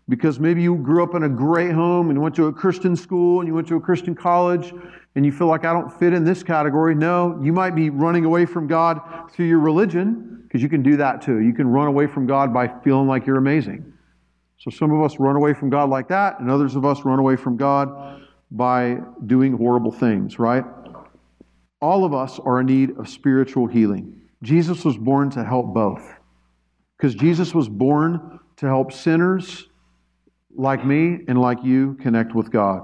because 0.08 0.40
maybe 0.40 0.62
you 0.62 0.76
grew 0.76 1.04
up 1.04 1.16
in 1.16 1.24
a 1.24 1.30
great 1.30 1.72
home 1.72 2.10
and 2.10 2.22
went 2.22 2.36
to 2.36 2.46
a 2.48 2.54
Christian 2.54 2.96
school 2.96 3.40
and 3.40 3.48
you 3.48 3.54
went 3.56 3.68
to 3.68 3.76
a 3.76 3.82
Christian 3.82 4.14
college 4.14 4.74
and 5.16 5.26
you 5.26 5.32
feel 5.32 5.48
like 5.48 5.66
I 5.66 5.74
don't 5.74 5.92
fit 5.92 6.14
in 6.14 6.24
this 6.24 6.44
category. 6.44 6.94
No, 6.94 7.40
you 7.42 7.52
might 7.52 7.76
be 7.76 7.90
running 7.90 8.26
away 8.26 8.46
from 8.46 8.68
God 8.68 9.00
through 9.32 9.48
your 9.48 9.60
religion 9.60 10.44
because 10.44 10.62
you 10.62 10.70
can 10.70 10.84
do 10.84 10.98
that 10.98 11.22
too. 11.22 11.40
You 11.40 11.54
can 11.54 11.68
run 11.68 11.88
away 11.88 12.06
from 12.08 12.28
God 12.28 12.54
by 12.54 12.68
feeling 12.84 13.08
like 13.08 13.26
you're 13.26 13.38
amazing. 13.38 13.94
So 14.58 14.70
some 14.70 14.92
of 14.92 15.02
us 15.02 15.20
run 15.20 15.36
away 15.36 15.54
from 15.54 15.70
God 15.70 15.90
like 15.90 16.08
that, 16.10 16.40
and 16.40 16.50
others 16.50 16.76
of 16.76 16.86
us 16.86 17.04
run 17.04 17.20
away 17.20 17.36
from 17.36 17.58
God 17.58 18.22
by 18.52 19.00
doing 19.26 19.58
horrible 19.58 19.92
things, 19.92 20.40
right? 20.40 20.64
All 21.82 22.06
of 22.06 22.14
us 22.14 22.40
are 22.40 22.62
in 22.62 22.68
need 22.68 22.98
of 22.98 23.10
spiritual 23.10 23.68
healing. 23.68 24.22
Jesus 24.44 24.86
was 24.86 24.98
born 24.98 25.30
to 25.32 25.44
help 25.44 25.74
both. 25.74 26.10
Because 26.98 27.16
Jesus 27.16 27.54
was 27.54 27.68
born 27.68 28.40
to 28.58 28.66
help 28.66 28.94
sinners 28.94 29.68
like 30.56 30.86
me 30.86 31.20
and 31.28 31.40
like 31.40 31.64
you 31.64 31.96
connect 32.02 32.36
with 32.36 32.52
God. 32.52 32.82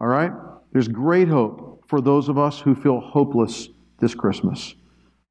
All 0.00 0.08
right? 0.08 0.32
There's 0.72 0.88
great 0.88 1.28
hope 1.28 1.84
for 1.88 2.00
those 2.00 2.28
of 2.28 2.38
us 2.38 2.60
who 2.60 2.74
feel 2.74 3.00
hopeless 3.00 3.68
this 3.98 4.14
Christmas. 4.14 4.74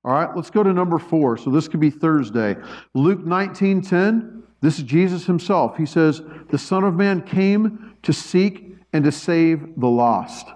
All 0.03 0.13
right, 0.13 0.29
let's 0.35 0.49
go 0.49 0.63
to 0.63 0.71
number 0.71 0.97
four. 0.97 1.38
So 1.38 1.49
this 1.49 1.67
could 1.67 1.79
be 1.79 1.89
Thursday. 1.89 2.55
Luke 2.93 3.25
19 3.25 3.81
10. 3.81 4.43
This 4.62 4.77
is 4.77 4.83
Jesus 4.83 5.25
himself. 5.25 5.77
He 5.77 5.85
says, 5.85 6.21
The 6.49 6.57
Son 6.57 6.83
of 6.83 6.93
Man 6.93 7.21
came 7.21 7.95
to 8.03 8.13
seek 8.13 8.75
and 8.91 9.03
to 9.03 9.12
save 9.12 9.79
the 9.79 9.88
lost. 9.88 10.47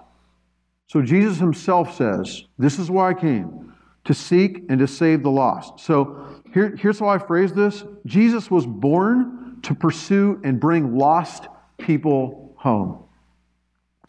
So 0.86 1.02
Jesus 1.02 1.38
himself 1.38 1.96
says, 1.96 2.44
This 2.58 2.78
is 2.78 2.90
why 2.90 3.10
I 3.10 3.14
came, 3.14 3.74
to 4.04 4.14
seek 4.14 4.64
and 4.68 4.78
to 4.78 4.86
save 4.86 5.22
the 5.22 5.30
lost. 5.30 5.80
So 5.80 6.42
here, 6.52 6.76
here's 6.76 6.98
how 6.98 7.08
I 7.08 7.18
phrase 7.18 7.52
this 7.52 7.84
Jesus 8.06 8.50
was 8.50 8.66
born 8.66 9.43
to 9.64 9.74
pursue 9.74 10.40
and 10.44 10.60
bring 10.60 10.96
lost 10.96 11.48
people 11.78 12.54
home. 12.56 13.04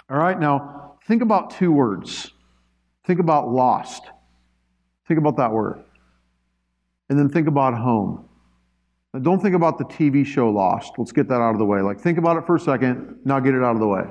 All 0.10 0.18
right, 0.18 0.40
now 0.40 0.96
think 1.08 1.22
about 1.22 1.52
two 1.52 1.72
words. 1.72 2.32
Think 3.06 3.20
about 3.20 3.50
lost. 3.50 4.04
Think 5.08 5.20
about 5.20 5.38
that 5.38 5.52
word. 5.52 5.84
And 7.10 7.20
then 7.20 7.30
think 7.30 7.48
about 7.48 7.76
home. 7.76 8.26
Now, 9.14 9.20
don't 9.20 9.40
think 9.40 9.56
about 9.56 9.78
the 9.78 9.86
TV 9.86 10.26
show 10.26 10.50
Lost. 10.50 10.94
Let's 10.98 11.12
get 11.12 11.28
that 11.30 11.36
out 11.36 11.52
of 11.52 11.60
the 11.60 11.66
way. 11.66 11.82
Like, 11.82 12.02
think 12.02 12.18
about 12.18 12.38
it 12.38 12.46
for 12.46 12.56
a 12.56 12.60
second. 12.60 13.20
Now 13.24 13.40
get 13.40 13.54
it 13.54 13.64
out 13.64 13.76
of 13.76 13.80
the 13.80 13.88
way. 13.88 14.04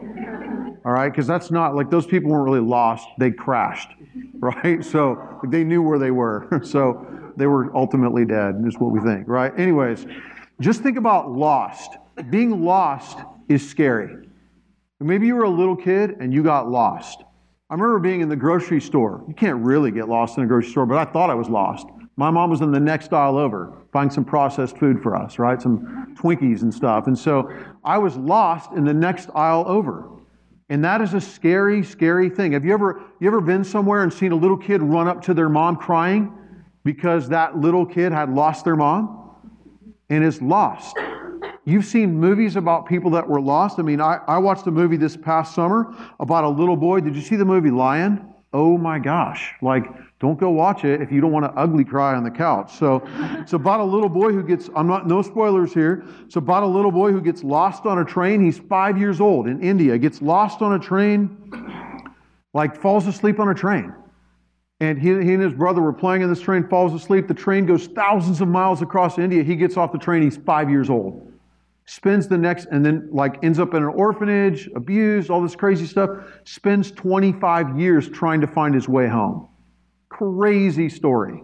All 0.85 0.93
right? 0.93 1.11
Because 1.11 1.27
that's 1.27 1.51
not, 1.51 1.75
like, 1.75 1.91
those 1.91 2.07
people 2.07 2.31
weren't 2.31 2.45
really 2.45 2.61
lost. 2.61 3.07
They 3.19 3.31
crashed, 3.31 3.91
right? 4.35 4.85
So 4.85 5.41
they 5.49 5.65
knew 5.65 5.83
where 5.83 5.99
they 5.99 6.11
were. 6.11 6.61
so 6.65 7.07
they 7.37 7.47
were 7.47 7.75
ultimately 7.77 8.25
dead, 8.25 8.63
is 8.67 8.79
what 8.79 8.93
we 8.93 9.01
think, 9.01 9.27
right? 9.27 9.53
Anyways, 9.59 10.07
just 10.61 10.83
think 10.83 10.97
about 10.97 11.31
lost. 11.31 11.97
Being 12.31 12.63
lost 12.63 13.19
is 13.49 13.69
scary. 13.69 14.29
Maybe 15.01 15.27
you 15.27 15.35
were 15.35 15.45
a 15.45 15.51
little 15.51 15.77
kid 15.77 16.17
and 16.21 16.33
you 16.33 16.43
got 16.43 16.71
lost. 16.71 17.23
I 17.69 17.75
remember 17.75 17.99
being 17.99 18.21
in 18.21 18.29
the 18.29 18.37
grocery 18.37 18.81
store. 18.81 19.25
You 19.27 19.35
can't 19.35 19.65
really 19.65 19.91
get 19.91 20.09
lost 20.09 20.39
in 20.39 20.45
a 20.45 20.47
grocery 20.47 20.71
store, 20.71 20.87
but 20.87 20.97
I 20.97 21.11
thought 21.11 21.29
I 21.29 21.35
was 21.35 21.49
lost. 21.49 21.87
My 22.17 22.31
mom 22.31 22.51
was 22.51 22.61
in 22.61 22.71
the 22.71 22.81
next 22.81 23.13
aisle 23.13 23.37
over 23.37 23.77
buying 23.93 24.11
some 24.11 24.25
processed 24.25 24.79
food 24.79 25.03
for 25.03 25.17
us, 25.17 25.39
right? 25.39 25.61
Some 25.61 26.15
Twinkies 26.19 26.63
and 26.63 26.73
stuff. 26.73 27.07
And 27.07 27.19
so 27.19 27.53
I 27.85 27.99
was 27.99 28.17
lost 28.17 28.73
in 28.73 28.85
the 28.85 28.95
next 28.95 29.29
aisle 29.35 29.65
over. 29.67 30.09
And 30.69 30.85
that 30.85 31.01
is 31.01 31.15
a 31.15 31.21
scary, 31.21 31.83
scary 31.83 32.31
thing. 32.31 32.53
Have 32.53 32.65
you 32.65 32.73
ever, 32.73 33.03
you 33.21 33.27
ever 33.27 33.41
been 33.41 33.65
somewhere 33.65 34.03
and 34.03 34.13
seen 34.13 34.33
a 34.33 34.37
little 34.37 34.57
kid 34.57 34.83
run 34.83 35.09
up 35.09 35.23
to 35.23 35.35
their 35.35 35.49
mom 35.49 35.77
crying 35.77 36.33
because 36.85 37.29
that 37.29 37.59
little 37.59 37.85
kid 37.85 38.13
had 38.13 38.31
lost 38.31 38.65
their 38.65 38.77
mom? 38.77 39.24
And 40.15 40.25
is 40.25 40.41
lost. 40.41 40.97
You've 41.65 41.85
seen 41.85 42.19
movies 42.19 42.57
about 42.57 42.87
people 42.87 43.11
that 43.13 43.29
were 43.29 43.41
lost. 43.41 43.79
I 43.79 43.83
mean, 43.83 44.01
I, 44.01 44.21
I 44.29 44.39
watched 44.39 44.67
a 44.67 44.71
movie 44.71 44.97
this 44.97 45.17
past 45.17 45.55
summer 45.55 45.95
about 46.21 46.45
a 46.45 46.49
little 46.49 46.77
boy. 46.77 47.01
Did 47.01 47.17
you 47.17 47.23
see 47.23 47.37
the 47.37 47.45
movie 47.45 47.71
Lion? 47.71 48.33
Oh 48.53 48.79
my 48.79 48.99
gosh. 48.99 49.53
Like, 49.63 49.87
don't 50.21 50.39
go 50.39 50.51
watch 50.51 50.85
it 50.85 51.03
if 51.03 51.11
you 51.11 51.21
don't 51.21 51.33
want 51.33 51.45
to 51.47 51.53
ugly 51.59 51.85
cry 51.85 52.15
on 52.15 52.23
the 52.23 52.31
couch. 52.31 52.73
So 52.79 53.03
it's 53.41 53.55
about 53.55 53.81
a 53.81 53.85
little 53.85 54.09
boy 54.09 54.33
who 54.33 54.43
gets, 54.43 54.71
I'm 54.77 54.87
not, 54.87 55.09
no 55.09 55.23
spoilers 55.23 55.75
here. 55.75 56.05
It's 56.25 56.37
about 56.37 56.63
a 56.63 56.67
little 56.67 56.93
boy 56.93 57.11
who 57.11 57.21
gets 57.21 57.43
lost 57.43 57.85
on 57.87 57.99
a 57.99 58.05
train. 58.05 58.45
He's 58.45 58.59
five 58.59 58.97
years 58.97 59.21
old 59.21 59.49
in 59.49 59.61
India, 59.63 59.99
gets 59.99 60.23
lost 60.23 60.63
on 60.63 60.75
a 60.75 60.79
train, 60.79 61.37
like 62.53 62.81
falls 62.81 63.07
asleep 63.07 63.41
on 63.41 63.49
a 63.49 63.55
train. 63.55 63.93
And 64.85 64.99
he, 64.99 65.09
he 65.09 65.33
and 65.33 65.43
his 65.43 65.55
brother 65.55 65.81
were 65.81 65.93
playing 65.93 66.21
in 66.21 66.29
this 66.29 66.41
train, 66.41 66.69
falls 66.69 66.93
asleep. 66.93 67.27
The 67.27 67.35
train 67.35 67.65
goes 67.65 67.87
thousands 67.87 68.43
of 68.43 68.49
miles 68.49 68.83
across 68.83 69.19
India. 69.19 69.43
He 69.43 69.57
gets 69.57 69.77
off 69.79 69.93
the 69.93 69.99
train, 69.99 70.23
he's 70.23 70.37
five 70.37 70.69
years 70.69 70.91
old. 70.91 71.33
Spends 71.87 72.29
the 72.29 72.37
next, 72.37 72.67
and 72.71 72.85
then 72.85 73.09
like 73.11 73.43
ends 73.43 73.59
up 73.59 73.73
in 73.75 73.83
an 73.83 73.89
orphanage, 73.89 74.69
abused, 74.75 75.31
all 75.31 75.43
this 75.43 75.57
crazy 75.57 75.87
stuff. 75.87 76.11
Spends 76.45 76.91
25 76.91 77.79
years 77.79 78.09
trying 78.09 78.41
to 78.41 78.47
find 78.47 78.75
his 78.75 78.89
way 78.89 79.09
home. 79.09 79.49
Crazy 80.11 80.89
story. 80.89 81.43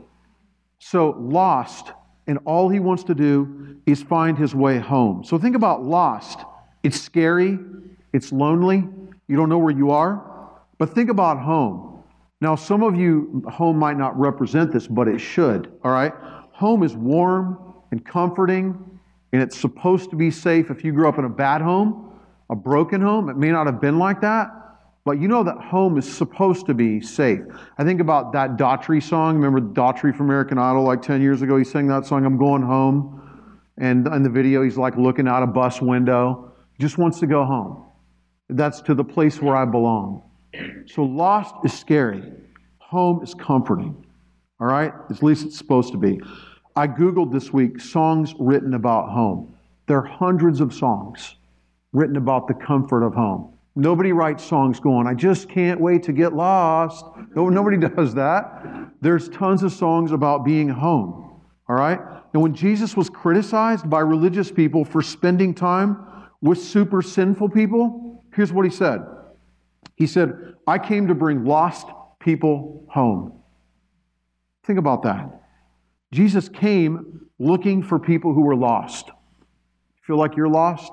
So 0.78 1.16
lost, 1.18 1.92
and 2.26 2.38
all 2.44 2.68
he 2.68 2.78
wants 2.78 3.04
to 3.04 3.14
do 3.14 3.76
is 3.86 4.02
find 4.02 4.36
his 4.36 4.54
way 4.54 4.78
home. 4.78 5.24
So 5.24 5.38
think 5.38 5.56
about 5.56 5.84
lost. 5.84 6.40
It's 6.82 7.00
scary, 7.00 7.58
it's 8.12 8.32
lonely, 8.32 8.84
you 9.28 9.36
don't 9.36 9.48
know 9.48 9.58
where 9.58 9.74
you 9.74 9.90
are. 9.90 10.26
But 10.78 10.94
think 10.94 11.10
about 11.10 11.38
home. 11.38 11.89
Now, 12.40 12.54
some 12.54 12.82
of 12.82 12.96
you, 12.96 13.42
home 13.50 13.78
might 13.78 13.98
not 13.98 14.18
represent 14.18 14.72
this, 14.72 14.86
but 14.86 15.08
it 15.08 15.18
should, 15.18 15.72
all 15.84 15.90
right? 15.90 16.12
Home 16.52 16.82
is 16.82 16.96
warm 16.96 17.74
and 17.90 18.04
comforting, 18.04 19.00
and 19.32 19.42
it's 19.42 19.58
supposed 19.58 20.10
to 20.10 20.16
be 20.16 20.30
safe. 20.30 20.70
If 20.70 20.82
you 20.82 20.92
grew 20.92 21.08
up 21.08 21.18
in 21.18 21.26
a 21.26 21.28
bad 21.30 21.60
home, 21.60 22.18
a 22.48 22.56
broken 22.56 23.00
home, 23.00 23.28
it 23.28 23.36
may 23.36 23.50
not 23.50 23.66
have 23.66 23.80
been 23.80 23.98
like 23.98 24.22
that, 24.22 24.48
but 25.04 25.20
you 25.20 25.28
know 25.28 25.42
that 25.42 25.58
home 25.58 25.98
is 25.98 26.10
supposed 26.10 26.66
to 26.66 26.74
be 26.74 27.00
safe. 27.00 27.40
I 27.78 27.84
think 27.84 28.00
about 28.00 28.32
that 28.32 28.56
Daughtry 28.56 29.02
song. 29.02 29.36
Remember 29.36 29.60
Daughtry 29.60 30.16
from 30.16 30.26
American 30.26 30.58
Idol 30.58 30.84
like 30.84 31.02
10 31.02 31.20
years 31.20 31.42
ago? 31.42 31.58
He 31.58 31.64
sang 31.64 31.86
that 31.88 32.06
song, 32.06 32.24
I'm 32.24 32.38
Going 32.38 32.62
Home. 32.62 33.16
And 33.78 34.06
in 34.06 34.22
the 34.22 34.30
video, 34.30 34.62
he's 34.62 34.76
like 34.76 34.96
looking 34.96 35.28
out 35.28 35.42
a 35.42 35.46
bus 35.46 35.80
window. 35.80 36.52
Just 36.78 36.96
wants 36.96 37.18
to 37.20 37.26
go 37.26 37.44
home. 37.44 37.84
That's 38.48 38.80
to 38.82 38.94
the 38.94 39.04
place 39.04 39.40
where 39.40 39.56
I 39.56 39.64
belong. 39.64 40.29
So 40.86 41.02
lost 41.04 41.54
is 41.64 41.72
scary. 41.72 42.22
Home 42.78 43.22
is 43.22 43.34
comforting. 43.34 44.04
All 44.60 44.66
right? 44.66 44.92
At 45.08 45.22
least 45.22 45.46
it's 45.46 45.56
supposed 45.56 45.92
to 45.92 45.98
be. 45.98 46.20
I 46.76 46.86
Googled 46.86 47.32
this 47.32 47.52
week 47.52 47.80
songs 47.80 48.34
written 48.38 48.74
about 48.74 49.10
home. 49.10 49.54
There 49.86 49.98
are 49.98 50.06
hundreds 50.06 50.60
of 50.60 50.72
songs 50.72 51.36
written 51.92 52.16
about 52.16 52.46
the 52.46 52.54
comfort 52.54 53.04
of 53.04 53.14
home. 53.14 53.54
Nobody 53.76 54.12
writes 54.12 54.44
songs 54.44 54.80
going, 54.80 55.06
I 55.06 55.14
just 55.14 55.48
can't 55.48 55.80
wait 55.80 56.02
to 56.04 56.12
get 56.12 56.32
lost. 56.32 57.04
No, 57.34 57.48
nobody 57.48 57.76
does 57.96 58.14
that. 58.14 58.90
There's 59.00 59.28
tons 59.30 59.62
of 59.62 59.72
songs 59.72 60.12
about 60.12 60.44
being 60.44 60.68
home. 60.68 61.40
All 61.68 61.76
right? 61.76 62.00
And 62.32 62.42
when 62.42 62.54
Jesus 62.54 62.96
was 62.96 63.08
criticized 63.08 63.88
by 63.88 64.00
religious 64.00 64.50
people 64.50 64.84
for 64.84 65.02
spending 65.02 65.54
time 65.54 66.04
with 66.40 66.58
super 66.58 67.02
sinful 67.02 67.48
people, 67.48 68.24
here's 68.34 68.52
what 68.52 68.64
he 68.64 68.70
said. 68.70 69.00
He 70.00 70.06
said, 70.06 70.54
I 70.66 70.78
came 70.78 71.08
to 71.08 71.14
bring 71.14 71.44
lost 71.44 71.86
people 72.20 72.86
home. 72.88 73.42
Think 74.64 74.78
about 74.78 75.02
that. 75.02 75.42
Jesus 76.10 76.48
came 76.48 77.28
looking 77.38 77.82
for 77.82 77.98
people 77.98 78.32
who 78.32 78.40
were 78.40 78.56
lost. 78.56 79.10
Feel 80.06 80.16
like 80.16 80.36
you're 80.36 80.48
lost? 80.48 80.90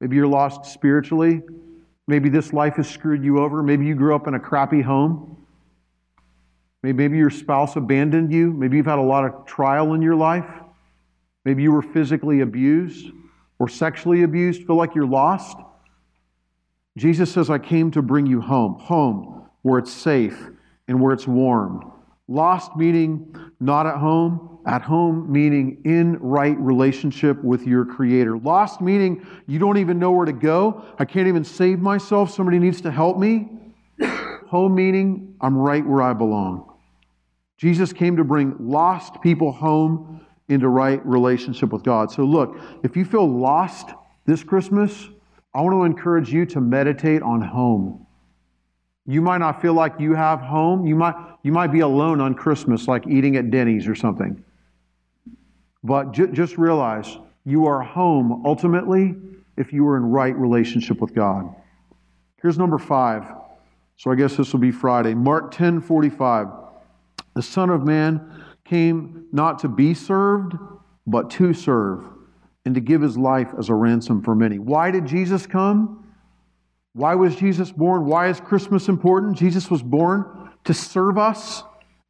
Maybe 0.00 0.16
you're 0.16 0.26
lost 0.26 0.64
spiritually. 0.66 1.40
Maybe 2.08 2.28
this 2.28 2.52
life 2.52 2.74
has 2.74 2.90
screwed 2.90 3.22
you 3.22 3.38
over. 3.38 3.62
Maybe 3.62 3.86
you 3.86 3.94
grew 3.94 4.16
up 4.16 4.26
in 4.26 4.34
a 4.34 4.40
crappy 4.40 4.80
home. 4.80 5.46
Maybe, 6.82 7.16
your 7.16 7.30
spouse 7.30 7.76
abandoned 7.76 8.32
you. 8.32 8.52
Maybe 8.52 8.76
you've 8.76 8.86
had 8.86 8.98
a 8.98 9.02
lot 9.02 9.24
of 9.24 9.46
trial 9.46 9.94
in 9.94 10.02
your 10.02 10.16
life. 10.16 10.50
Maybe 11.44 11.62
you 11.62 11.70
were 11.70 11.82
physically 11.82 12.40
abused 12.40 13.12
or 13.60 13.68
sexually 13.68 14.24
abused. 14.24 14.66
Feel 14.66 14.76
like 14.76 14.96
you're 14.96 15.06
lost. 15.06 15.58
Jesus 16.98 17.32
says, 17.32 17.48
I 17.48 17.58
came 17.58 17.90
to 17.92 18.02
bring 18.02 18.26
you 18.26 18.40
home, 18.40 18.74
home 18.74 19.48
where 19.62 19.78
it's 19.78 19.92
safe 19.92 20.48
and 20.88 21.00
where 21.00 21.12
it's 21.12 21.26
warm. 21.26 21.92
Lost 22.26 22.76
meaning 22.76 23.34
not 23.60 23.86
at 23.86 23.96
home, 23.96 24.58
at 24.66 24.82
home 24.82 25.30
meaning 25.30 25.80
in 25.84 26.18
right 26.18 26.58
relationship 26.58 27.42
with 27.42 27.66
your 27.66 27.84
Creator. 27.84 28.38
Lost 28.38 28.80
meaning 28.80 29.26
you 29.46 29.58
don't 29.58 29.78
even 29.78 29.98
know 29.98 30.10
where 30.10 30.26
to 30.26 30.32
go. 30.32 30.84
I 30.98 31.04
can't 31.04 31.28
even 31.28 31.44
save 31.44 31.78
myself. 31.78 32.30
Somebody 32.30 32.58
needs 32.58 32.80
to 32.82 32.90
help 32.90 33.16
me. 33.18 33.48
home 34.48 34.74
meaning 34.74 35.36
I'm 35.40 35.56
right 35.56 35.86
where 35.86 36.02
I 36.02 36.12
belong. 36.12 36.72
Jesus 37.56 37.92
came 37.92 38.16
to 38.16 38.24
bring 38.24 38.54
lost 38.58 39.20
people 39.22 39.52
home 39.52 40.20
into 40.48 40.68
right 40.68 41.04
relationship 41.06 41.70
with 41.72 41.82
God. 41.82 42.10
So, 42.10 42.24
look, 42.24 42.58
if 42.82 42.96
you 42.96 43.04
feel 43.04 43.28
lost 43.28 43.90
this 44.26 44.42
Christmas, 44.42 45.08
I 45.54 45.62
want 45.62 45.74
to 45.74 45.84
encourage 45.84 46.32
you 46.32 46.44
to 46.46 46.60
meditate 46.60 47.22
on 47.22 47.40
home. 47.40 48.06
You 49.06 49.22
might 49.22 49.38
not 49.38 49.62
feel 49.62 49.72
like 49.72 49.94
you 49.98 50.14
have 50.14 50.40
home. 50.40 50.86
You 50.86 50.94
might, 50.94 51.14
you 51.42 51.52
might 51.52 51.68
be 51.68 51.80
alone 51.80 52.20
on 52.20 52.34
Christmas, 52.34 52.86
like 52.86 53.06
eating 53.06 53.36
at 53.36 53.50
Denny's 53.50 53.88
or 53.88 53.94
something. 53.94 54.44
But 55.82 56.12
just 56.12 56.58
realize 56.58 57.16
you 57.44 57.66
are 57.66 57.80
home 57.80 58.42
ultimately 58.44 59.16
if 59.56 59.72
you 59.72 59.86
are 59.88 59.96
in 59.96 60.04
right 60.04 60.36
relationship 60.36 61.00
with 61.00 61.14
God. 61.14 61.54
Here's 62.42 62.58
number 62.58 62.78
five. 62.78 63.24
So 63.96 64.10
I 64.10 64.14
guess 64.14 64.36
this 64.36 64.52
will 64.52 64.60
be 64.60 64.70
Friday. 64.70 65.14
Mark 65.14 65.50
10 65.50 65.80
45. 65.80 66.48
The 67.34 67.42
Son 67.42 67.70
of 67.70 67.84
Man 67.84 68.44
came 68.64 69.26
not 69.32 69.58
to 69.60 69.68
be 69.68 69.94
served, 69.94 70.54
but 71.06 71.30
to 71.30 71.54
serve 71.54 72.04
and 72.64 72.74
to 72.74 72.80
give 72.80 73.00
his 73.00 73.16
life 73.16 73.48
as 73.58 73.68
a 73.68 73.74
ransom 73.74 74.22
for 74.22 74.34
many. 74.34 74.58
Why 74.58 74.90
did 74.90 75.06
Jesus 75.06 75.46
come? 75.46 76.04
Why 76.92 77.14
was 77.14 77.36
Jesus 77.36 77.70
born? 77.70 78.06
Why 78.06 78.28
is 78.28 78.40
Christmas 78.40 78.88
important? 78.88 79.36
Jesus 79.36 79.70
was 79.70 79.82
born 79.82 80.50
to 80.64 80.74
serve 80.74 81.16
us 81.18 81.62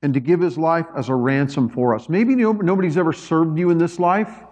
and 0.03 0.15
to 0.15 0.21
give 0.21 0.41
his 0.41 0.57
life 0.57 0.87
as 0.97 1.09
a 1.09 1.15
ransom 1.15 1.69
for 1.69 1.95
us. 1.95 2.09
Maybe 2.09 2.35
nobody's 2.35 2.97
ever 2.97 3.13
served 3.13 3.59
you 3.59 3.71
in 3.71 3.79
this 3.79 3.99
life. 3.99 4.45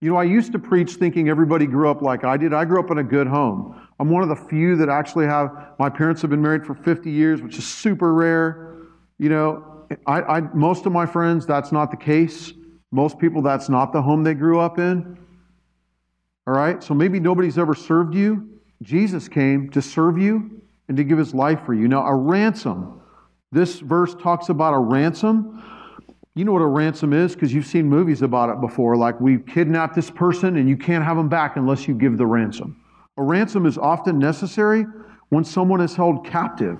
You 0.00 0.10
know, 0.10 0.16
I 0.16 0.24
used 0.24 0.52
to 0.52 0.58
preach 0.58 0.94
thinking 0.94 1.28
everybody 1.28 1.66
grew 1.66 1.88
up 1.88 2.02
like 2.02 2.24
I 2.24 2.36
did. 2.36 2.52
I 2.52 2.64
grew 2.64 2.78
up 2.78 2.90
in 2.90 2.98
a 2.98 3.02
good 3.02 3.26
home. 3.26 3.80
I'm 3.98 4.10
one 4.10 4.22
of 4.22 4.28
the 4.28 4.36
few 4.36 4.76
that 4.76 4.88
actually 4.88 5.26
have, 5.26 5.50
my 5.78 5.88
parents 5.88 6.20
have 6.22 6.30
been 6.30 6.42
married 6.42 6.66
for 6.66 6.74
50 6.74 7.10
years, 7.10 7.40
which 7.40 7.56
is 7.56 7.66
super 7.66 8.12
rare. 8.12 8.76
You 9.18 9.30
know, 9.30 9.86
I, 10.06 10.20
I, 10.20 10.40
most 10.40 10.84
of 10.84 10.92
my 10.92 11.06
friends, 11.06 11.46
that's 11.46 11.72
not 11.72 11.90
the 11.90 11.96
case. 11.96 12.52
Most 12.94 13.18
people, 13.18 13.42
that's 13.42 13.68
not 13.68 13.92
the 13.92 14.00
home 14.00 14.22
they 14.22 14.34
grew 14.34 14.60
up 14.60 14.78
in. 14.78 15.18
All 16.46 16.54
right? 16.54 16.80
So 16.80 16.94
maybe 16.94 17.18
nobody's 17.18 17.58
ever 17.58 17.74
served 17.74 18.14
you. 18.14 18.60
Jesus 18.82 19.26
came 19.26 19.68
to 19.70 19.82
serve 19.82 20.16
you 20.16 20.62
and 20.86 20.96
to 20.96 21.02
give 21.02 21.18
his 21.18 21.34
life 21.34 21.60
for 21.66 21.74
you. 21.74 21.88
Now, 21.88 22.06
a 22.06 22.14
ransom. 22.14 23.00
This 23.50 23.80
verse 23.80 24.14
talks 24.14 24.48
about 24.48 24.74
a 24.74 24.78
ransom. 24.78 25.60
You 26.36 26.44
know 26.44 26.52
what 26.52 26.62
a 26.62 26.68
ransom 26.68 27.12
is 27.12 27.34
because 27.34 27.52
you've 27.52 27.66
seen 27.66 27.88
movies 27.88 28.22
about 28.22 28.48
it 28.48 28.60
before. 28.60 28.96
Like, 28.96 29.20
we 29.20 29.38
kidnapped 29.38 29.96
this 29.96 30.08
person 30.08 30.56
and 30.56 30.68
you 30.68 30.76
can't 30.76 31.02
have 31.02 31.16
them 31.16 31.28
back 31.28 31.56
unless 31.56 31.88
you 31.88 31.94
give 31.94 32.16
the 32.16 32.26
ransom. 32.26 32.80
A 33.16 33.24
ransom 33.24 33.66
is 33.66 33.76
often 33.76 34.20
necessary 34.20 34.86
when 35.30 35.42
someone 35.42 35.80
is 35.80 35.96
held 35.96 36.24
captive. 36.24 36.78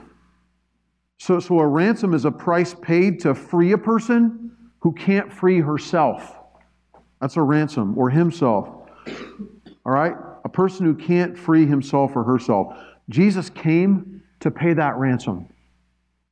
So, 1.18 1.40
so 1.40 1.58
a 1.58 1.66
ransom 1.66 2.14
is 2.14 2.24
a 2.24 2.30
price 2.30 2.72
paid 2.72 3.18
to 3.20 3.34
free 3.34 3.72
a 3.72 3.78
person 3.78 4.44
who 4.84 4.92
can't 4.92 5.32
free 5.32 5.62
herself. 5.62 6.36
That's 7.18 7.38
a 7.38 7.42
ransom 7.42 7.96
or 7.96 8.10
himself. 8.10 8.68
All 9.86 9.92
right? 9.92 10.14
A 10.44 10.48
person 10.50 10.84
who 10.84 10.94
can't 10.94 11.38
free 11.38 11.64
himself 11.64 12.14
or 12.14 12.22
herself. 12.22 12.76
Jesus 13.08 13.48
came 13.48 14.22
to 14.40 14.50
pay 14.50 14.74
that 14.74 14.98
ransom. 14.98 15.48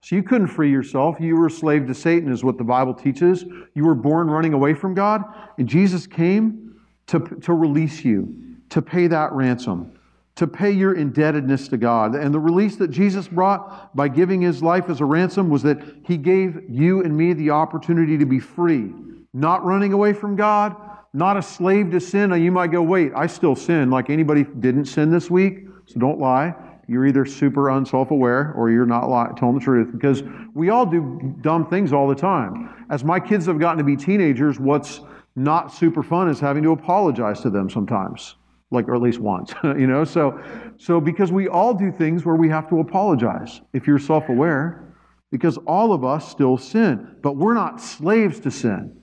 So 0.03 0.17
you 0.17 0.23
couldn't 0.23 0.49
free 0.49 0.71
yourself. 0.71 1.17
You 1.19 1.35
were 1.35 1.47
a 1.47 1.51
slave 1.51 1.87
to 1.87 1.95
Satan, 1.95 2.31
is 2.31 2.45
what 2.45 2.59
the 2.59 2.65
Bible 2.65 2.93
teaches. 2.93 3.43
You 3.75 3.87
were 3.87 3.95
born 3.95 4.29
running 4.29 4.53
away 4.53 4.75
from 4.75 4.93
God, 4.93 5.23
and 5.57 5.67
Jesus 5.67 6.07
came 6.07 6.77
to, 7.07 7.21
to 7.21 7.55
release 7.55 8.05
you, 8.05 8.37
to 8.69 8.83
pay 8.83 9.07
that 9.07 9.33
ransom, 9.33 9.99
to 10.35 10.47
pay 10.47 10.71
your 10.71 10.95
indebtedness 10.95 11.69
to 11.69 11.77
God. 11.77 12.15
And 12.15 12.33
the 12.33 12.41
release 12.41 12.77
that 12.77 12.89
Jesus 12.89 13.29
brought 13.29 13.95
by 13.95 14.09
giving 14.09 14.41
his 14.41 14.63
life 14.63 14.89
as 14.89 15.01
a 15.01 15.05
ransom 15.05 15.51
was 15.51 15.63
that 15.63 15.83
he 16.07 16.17
gave 16.17 16.63
you 16.69 17.03
and 17.03 17.17
me 17.17 17.33
the 17.33 17.51
opportunity 17.51 18.17
to 18.17 18.25
be 18.25 18.41
free, 18.41 18.93
not 19.35 19.65
running 19.65 19.93
away 19.93 20.13
from 20.13 20.37
God, 20.37 20.75
not 21.13 21.37
a 21.37 21.43
slave 21.43 21.91
to 21.91 22.01
sin. 22.01 22.31
Now 22.31 22.37
you 22.37 22.51
might 22.51 22.73
go, 22.73 22.83
wait, 22.83 23.13
I 23.15 23.27
still 23.27 23.55
sin. 23.55 23.91
Like 23.91 24.09
anybody 24.09 24.45
didn't 24.45 24.87
sin 24.87 25.11
this 25.11 25.31
week, 25.31 25.67
so 25.87 26.01
don't 26.01 26.19
lie. 26.19 26.55
You're 26.89 27.07
either 27.07 27.25
super 27.25 27.71
unself 27.71 28.11
aware 28.11 28.53
or 28.57 28.71
you're 28.71 28.87
not 28.87 29.09
lie, 29.09 29.31
telling 29.37 29.55
the 29.55 29.61
truth 29.61 29.93
because 29.93 30.23
we 30.55 30.71
all 30.71 30.87
do 30.87 31.37
dumb 31.41 31.67
things 31.69 31.93
all 31.93 32.09
the 32.09 32.15
time. 32.15 32.87
As 32.91 33.05
my 33.05 33.21
kids 33.21 33.47
have 33.47 33.59
gotten 33.59 33.79
to 33.79 33.85
be 33.85 33.97
teenagers, 33.97 34.59
what's 34.59 35.01
not 35.37 35.73
super 35.73 36.03
fun 36.03 36.29
is 36.29 36.41
having 36.41 36.63
to 36.63 36.73
apologize 36.73 37.41
to 37.41 37.51
them 37.51 37.71
sometimes, 37.71 38.37
like, 38.73 38.89
or 38.89 38.95
at 38.95 39.03
least 39.03 39.21
once, 39.21 39.53
you 39.63 39.87
know? 39.87 40.05
So, 40.05 40.43
so 40.79 41.01
because 41.01 41.31
we 41.31 41.49
all 41.49 41.75
do 41.75 41.93
things 41.93 42.25
where 42.25 42.37
we 42.37 42.49
have 42.49 42.69
to 42.71 42.81
apologize 42.81 43.61
if 43.73 43.87
you're 43.87 43.99
self 43.99 44.29
aware, 44.29 44.95
because 45.31 45.57
all 45.59 45.93
of 45.93 46.05
us 46.05 46.29
still 46.29 46.57
sin, 46.57 47.17
but 47.23 47.37
we're 47.37 47.55
not 47.55 47.81
slaves 47.81 48.41
to 48.41 48.51
sin. 48.51 48.97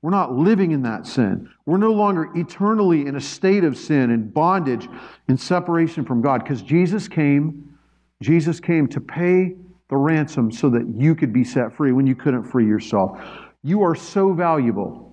We're 0.00 0.10
not 0.10 0.32
living 0.32 0.70
in 0.70 0.82
that 0.82 1.06
sin. 1.06 1.48
We're 1.66 1.78
no 1.78 1.92
longer 1.92 2.30
eternally 2.34 3.06
in 3.06 3.16
a 3.16 3.20
state 3.20 3.64
of 3.64 3.76
sin 3.76 4.10
and 4.10 4.32
bondage 4.32 4.88
and 5.28 5.38
separation 5.38 6.04
from 6.04 6.22
God 6.22 6.42
because 6.42 6.62
Jesus 6.62 7.08
came, 7.08 7.76
Jesus 8.22 8.60
came 8.60 8.86
to 8.88 9.00
pay 9.00 9.56
the 9.90 9.96
ransom 9.96 10.50
so 10.50 10.70
that 10.70 10.86
you 10.96 11.14
could 11.14 11.32
be 11.32 11.44
set 11.44 11.76
free 11.76 11.92
when 11.92 12.06
you 12.06 12.14
couldn't 12.14 12.44
free 12.44 12.66
yourself. 12.66 13.20
You 13.62 13.82
are 13.82 13.94
so 13.94 14.32
valuable. 14.32 15.11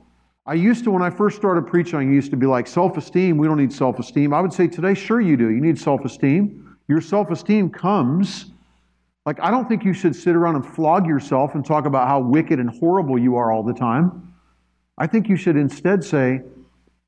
I 0.49 0.55
used 0.55 0.83
to, 0.85 0.89
when 0.89 1.03
I 1.03 1.11
first 1.11 1.37
started 1.37 1.67
preaching, 1.67 1.99
I 1.99 2.01
used 2.01 2.31
to 2.31 2.35
be 2.35 2.47
like, 2.47 2.65
self 2.65 2.97
esteem, 2.97 3.37
we 3.37 3.45
don't 3.45 3.57
need 3.57 3.71
self 3.71 3.99
esteem. 3.99 4.33
I 4.33 4.41
would 4.41 4.51
say 4.51 4.67
today, 4.67 4.95
sure 4.95 5.21
you 5.21 5.37
do. 5.37 5.51
You 5.51 5.61
need 5.61 5.77
self 5.77 6.03
esteem. 6.03 6.75
Your 6.87 7.01
self 7.01 7.29
esteem 7.29 7.69
comes. 7.69 8.47
Like, 9.27 9.39
I 9.41 9.51
don't 9.51 9.69
think 9.69 9.85
you 9.85 9.93
should 9.93 10.15
sit 10.15 10.35
around 10.35 10.55
and 10.55 10.65
flog 10.65 11.05
yourself 11.05 11.53
and 11.53 11.63
talk 11.63 11.85
about 11.85 12.07
how 12.07 12.19
wicked 12.19 12.57
and 12.59 12.67
horrible 12.67 13.19
you 13.19 13.35
are 13.35 13.51
all 13.51 13.61
the 13.61 13.75
time. 13.75 14.33
I 14.97 15.05
think 15.05 15.29
you 15.29 15.35
should 15.35 15.55
instead 15.55 16.03
say, 16.03 16.41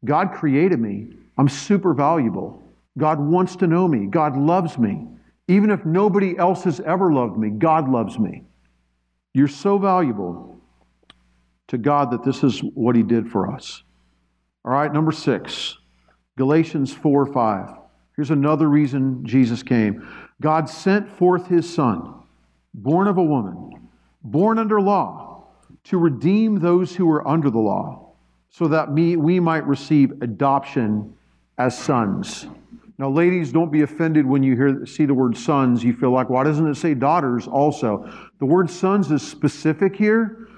God 0.05 0.33
created 0.33 0.79
me. 0.79 1.07
I'm 1.39 1.49
super 1.49 1.95
valuable. 1.95 2.61
God 2.99 3.19
wants 3.19 3.55
to 3.55 3.65
know 3.65 3.87
me. 3.87 4.05
God 4.05 4.37
loves 4.37 4.77
me. 4.77 5.07
Even 5.47 5.71
if 5.71 5.83
nobody 5.83 6.37
else 6.37 6.63
has 6.65 6.79
ever 6.81 7.11
loved 7.11 7.39
me, 7.39 7.49
God 7.49 7.89
loves 7.89 8.19
me. 8.19 8.43
You're 9.33 9.47
so 9.47 9.79
valuable 9.79 10.60
to 11.71 11.77
God 11.77 12.11
that 12.11 12.21
this 12.21 12.43
is 12.43 12.59
what 12.59 12.97
He 12.97 13.01
did 13.01 13.29
for 13.29 13.49
us. 13.49 13.83
All 14.65 14.73
right, 14.73 14.91
number 14.91 15.13
six, 15.13 15.77
Galatians 16.37 16.93
4 16.93 17.25
5. 17.25 17.69
Here's 18.17 18.29
another 18.29 18.67
reason 18.67 19.25
Jesus 19.25 19.63
came 19.63 20.05
God 20.41 20.69
sent 20.69 21.09
forth 21.09 21.47
His 21.47 21.73
Son, 21.73 22.23
born 22.73 23.07
of 23.07 23.17
a 23.17 23.23
woman, 23.23 23.87
born 24.21 24.59
under 24.59 24.81
law, 24.81 25.45
to 25.85 25.97
redeem 25.97 26.59
those 26.59 26.93
who 26.93 27.05
were 27.05 27.25
under 27.25 27.49
the 27.49 27.59
law, 27.59 28.15
so 28.49 28.67
that 28.67 28.91
we 28.91 29.39
might 29.39 29.65
receive 29.65 30.21
adoption 30.21 31.15
as 31.57 31.77
sons. 31.77 32.47
Now, 32.97 33.09
ladies, 33.09 33.53
don't 33.53 33.71
be 33.71 33.81
offended 33.81 34.25
when 34.25 34.43
you 34.43 34.57
hear 34.57 34.85
see 34.85 35.05
the 35.05 35.13
word 35.13 35.37
sons. 35.37 35.85
You 35.85 35.93
feel 35.93 36.11
like, 36.11 36.29
why 36.29 36.43
doesn't 36.43 36.67
it 36.67 36.75
say 36.75 36.95
daughters 36.95 37.47
also? 37.47 38.11
The 38.39 38.45
word 38.45 38.69
sons 38.69 39.09
is 39.09 39.25
specific 39.25 39.95
here 39.95 40.49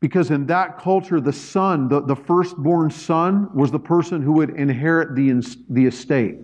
because 0.00 0.30
in 0.30 0.46
that 0.46 0.78
culture, 0.78 1.20
the 1.20 1.32
son, 1.32 1.88
the, 1.88 2.00
the 2.02 2.16
firstborn 2.16 2.90
son, 2.90 3.48
was 3.54 3.70
the 3.70 3.78
person 3.78 4.22
who 4.22 4.32
would 4.32 4.50
inherit 4.50 5.14
the, 5.14 5.42
the 5.70 5.86
estate. 5.86 6.36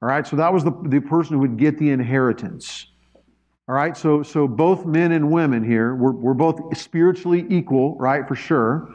All 0.00 0.08
right, 0.08 0.26
so 0.26 0.36
that 0.36 0.52
was 0.52 0.62
the, 0.62 0.72
the 0.84 1.00
person 1.00 1.34
who 1.34 1.40
would 1.40 1.56
get 1.56 1.76
the 1.78 1.90
inheritance. 1.90 2.86
All 3.68 3.74
right, 3.74 3.96
so, 3.96 4.22
so 4.22 4.46
both 4.46 4.86
men 4.86 5.12
and 5.12 5.30
women 5.30 5.64
here, 5.64 5.94
we're, 5.94 6.12
we're 6.12 6.34
both 6.34 6.76
spiritually 6.78 7.44
equal, 7.50 7.96
right, 7.96 8.26
for 8.26 8.36
sure. 8.36 8.94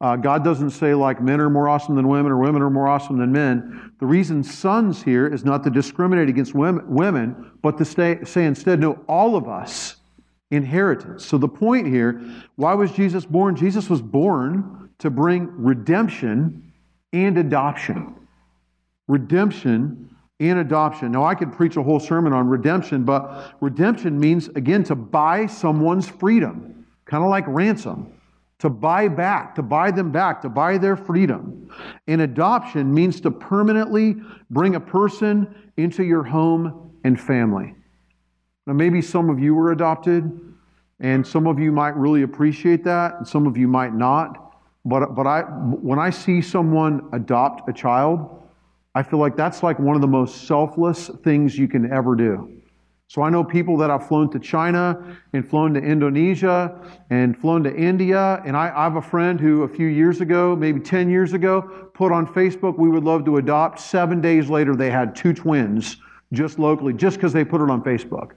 Uh, 0.00 0.16
God 0.16 0.42
doesn't 0.42 0.70
say 0.70 0.94
like 0.94 1.22
men 1.22 1.40
are 1.40 1.50
more 1.50 1.68
awesome 1.68 1.94
than 1.94 2.08
women 2.08 2.32
or 2.32 2.38
women 2.38 2.62
are 2.62 2.70
more 2.70 2.88
awesome 2.88 3.18
than 3.18 3.30
men. 3.30 3.92
The 4.00 4.06
reason 4.06 4.42
sons 4.42 5.02
here 5.02 5.26
is 5.26 5.44
not 5.44 5.62
to 5.64 5.70
discriminate 5.70 6.28
against 6.28 6.54
women, 6.54 6.84
women 6.88 7.52
but 7.62 7.76
to 7.78 7.84
stay, 7.84 8.24
say 8.24 8.46
instead, 8.46 8.80
no, 8.80 9.04
all 9.08 9.36
of 9.36 9.46
us 9.46 9.96
inheritance. 10.50 11.24
So 11.24 11.38
the 11.38 11.48
point 11.48 11.86
here, 11.86 12.22
why 12.56 12.74
was 12.74 12.90
Jesus 12.92 13.24
born? 13.24 13.56
Jesus 13.56 13.88
was 13.88 14.02
born 14.02 14.90
to 14.98 15.10
bring 15.10 15.48
redemption 15.56 16.72
and 17.12 17.38
adoption. 17.38 18.14
Redemption 19.08 20.14
and 20.40 20.58
adoption. 20.58 21.12
Now, 21.12 21.24
I 21.24 21.34
could 21.34 21.52
preach 21.52 21.76
a 21.76 21.82
whole 21.82 22.00
sermon 22.00 22.32
on 22.32 22.48
redemption, 22.48 23.04
but 23.04 23.54
redemption 23.60 24.18
means, 24.18 24.48
again, 24.48 24.84
to 24.84 24.94
buy 24.94 25.46
someone's 25.46 26.08
freedom, 26.08 26.86
kind 27.04 27.22
of 27.22 27.30
like 27.30 27.44
ransom 27.46 28.12
to 28.60 28.68
buy 28.68 29.08
back, 29.08 29.54
to 29.54 29.62
buy 29.62 29.90
them 29.90 30.12
back, 30.12 30.42
to 30.42 30.48
buy 30.48 30.78
their 30.78 30.96
freedom. 30.96 31.70
And 32.06 32.20
adoption 32.20 32.92
means 32.92 33.20
to 33.22 33.30
permanently 33.30 34.16
bring 34.50 34.74
a 34.74 34.80
person 34.80 35.72
into 35.76 36.04
your 36.04 36.22
home 36.22 36.92
and 37.02 37.18
family. 37.18 37.74
Now, 38.70 38.76
maybe 38.76 39.02
some 39.02 39.30
of 39.30 39.40
you 39.40 39.52
were 39.52 39.72
adopted, 39.72 40.30
and 41.00 41.26
some 41.26 41.48
of 41.48 41.58
you 41.58 41.72
might 41.72 41.96
really 41.96 42.22
appreciate 42.22 42.84
that, 42.84 43.16
and 43.16 43.26
some 43.26 43.48
of 43.48 43.56
you 43.56 43.66
might 43.66 43.96
not. 43.96 44.54
But, 44.84 45.16
but 45.16 45.26
I, 45.26 45.40
when 45.40 45.98
I 45.98 46.10
see 46.10 46.40
someone 46.40 47.08
adopt 47.12 47.68
a 47.68 47.72
child, 47.72 48.48
I 48.94 49.02
feel 49.02 49.18
like 49.18 49.36
that's 49.36 49.64
like 49.64 49.80
one 49.80 49.96
of 49.96 50.02
the 50.02 50.06
most 50.06 50.46
selfless 50.46 51.08
things 51.24 51.58
you 51.58 51.66
can 51.66 51.92
ever 51.92 52.14
do. 52.14 52.62
So 53.08 53.22
I 53.22 53.28
know 53.28 53.42
people 53.42 53.76
that 53.78 53.90
have 53.90 54.06
flown 54.06 54.30
to 54.30 54.38
China 54.38 55.16
and 55.32 55.44
flown 55.50 55.74
to 55.74 55.80
Indonesia 55.80 56.72
and 57.10 57.36
flown 57.36 57.64
to 57.64 57.74
India. 57.74 58.40
And 58.46 58.56
I, 58.56 58.68
I, 58.72 58.84
have 58.84 58.94
a 58.94 59.02
friend 59.02 59.40
who 59.40 59.64
a 59.64 59.68
few 59.68 59.88
years 59.88 60.20
ago, 60.20 60.54
maybe 60.54 60.78
10 60.78 61.10
years 61.10 61.32
ago, 61.32 61.90
put 61.92 62.12
on 62.12 62.24
Facebook, 62.24 62.78
we 62.78 62.88
would 62.88 63.02
love 63.02 63.24
to 63.24 63.38
adopt. 63.38 63.80
Seven 63.80 64.20
days 64.20 64.48
later, 64.48 64.76
they 64.76 64.92
had 64.92 65.16
two 65.16 65.32
twins 65.32 65.96
just 66.32 66.60
locally, 66.60 66.92
just 66.92 67.16
because 67.16 67.32
they 67.32 67.44
put 67.44 67.60
it 67.60 67.68
on 67.68 67.82
Facebook. 67.82 68.34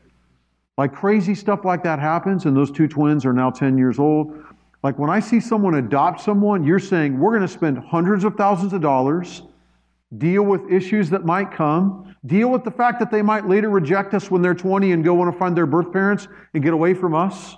Like 0.77 0.93
crazy 0.93 1.36
stuff 1.36 1.65
like 1.65 1.83
that 1.83 1.99
happens, 1.99 2.45
and 2.45 2.57
those 2.57 2.71
two 2.71 2.88
twins 2.88 3.25
are 3.25 3.33
now 3.33 3.51
10 3.51 3.77
years 3.77 3.99
old. 3.99 4.43
Like 4.81 4.97
when 4.97 5.09
I 5.09 5.19
see 5.19 5.39
someone 5.39 5.75
adopt 5.75 6.21
someone, 6.21 6.63
you're 6.63 6.79
saying, 6.79 7.19
we're 7.19 7.31
going 7.31 7.47
to 7.47 7.47
spend 7.47 7.77
hundreds 7.77 8.23
of 8.23 8.36
thousands 8.36 8.73
of 8.73 8.81
dollars 8.81 9.43
deal 10.17 10.43
with 10.43 10.62
issues 10.71 11.09
that 11.09 11.25
might 11.25 11.51
come, 11.51 12.15
deal 12.25 12.49
with 12.49 12.63
the 12.63 12.71
fact 12.71 12.99
that 12.99 13.12
they 13.12 13.21
might 13.21 13.47
later 13.47 13.69
reject 13.69 14.13
us 14.13 14.29
when 14.29 14.41
they're 14.41 14.53
20 14.53 14.91
and 14.91 15.03
go 15.03 15.13
want 15.13 15.31
to 15.31 15.38
find 15.38 15.55
their 15.55 15.65
birth 15.65 15.91
parents 15.91 16.27
and 16.53 16.63
get 16.63 16.73
away 16.73 16.93
from 16.93 17.15
us. 17.15 17.57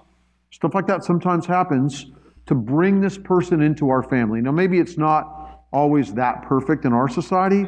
Stuff 0.51 0.73
like 0.73 0.87
that 0.87 1.03
sometimes 1.03 1.45
happens 1.45 2.11
to 2.45 2.55
bring 2.55 3.01
this 3.01 3.17
person 3.17 3.61
into 3.61 3.89
our 3.89 4.03
family. 4.03 4.39
Now, 4.39 4.51
maybe 4.51 4.79
it's 4.79 4.97
not 4.97 5.63
always 5.73 6.13
that 6.13 6.43
perfect 6.43 6.85
in 6.85 6.93
our 6.93 7.09
society, 7.09 7.67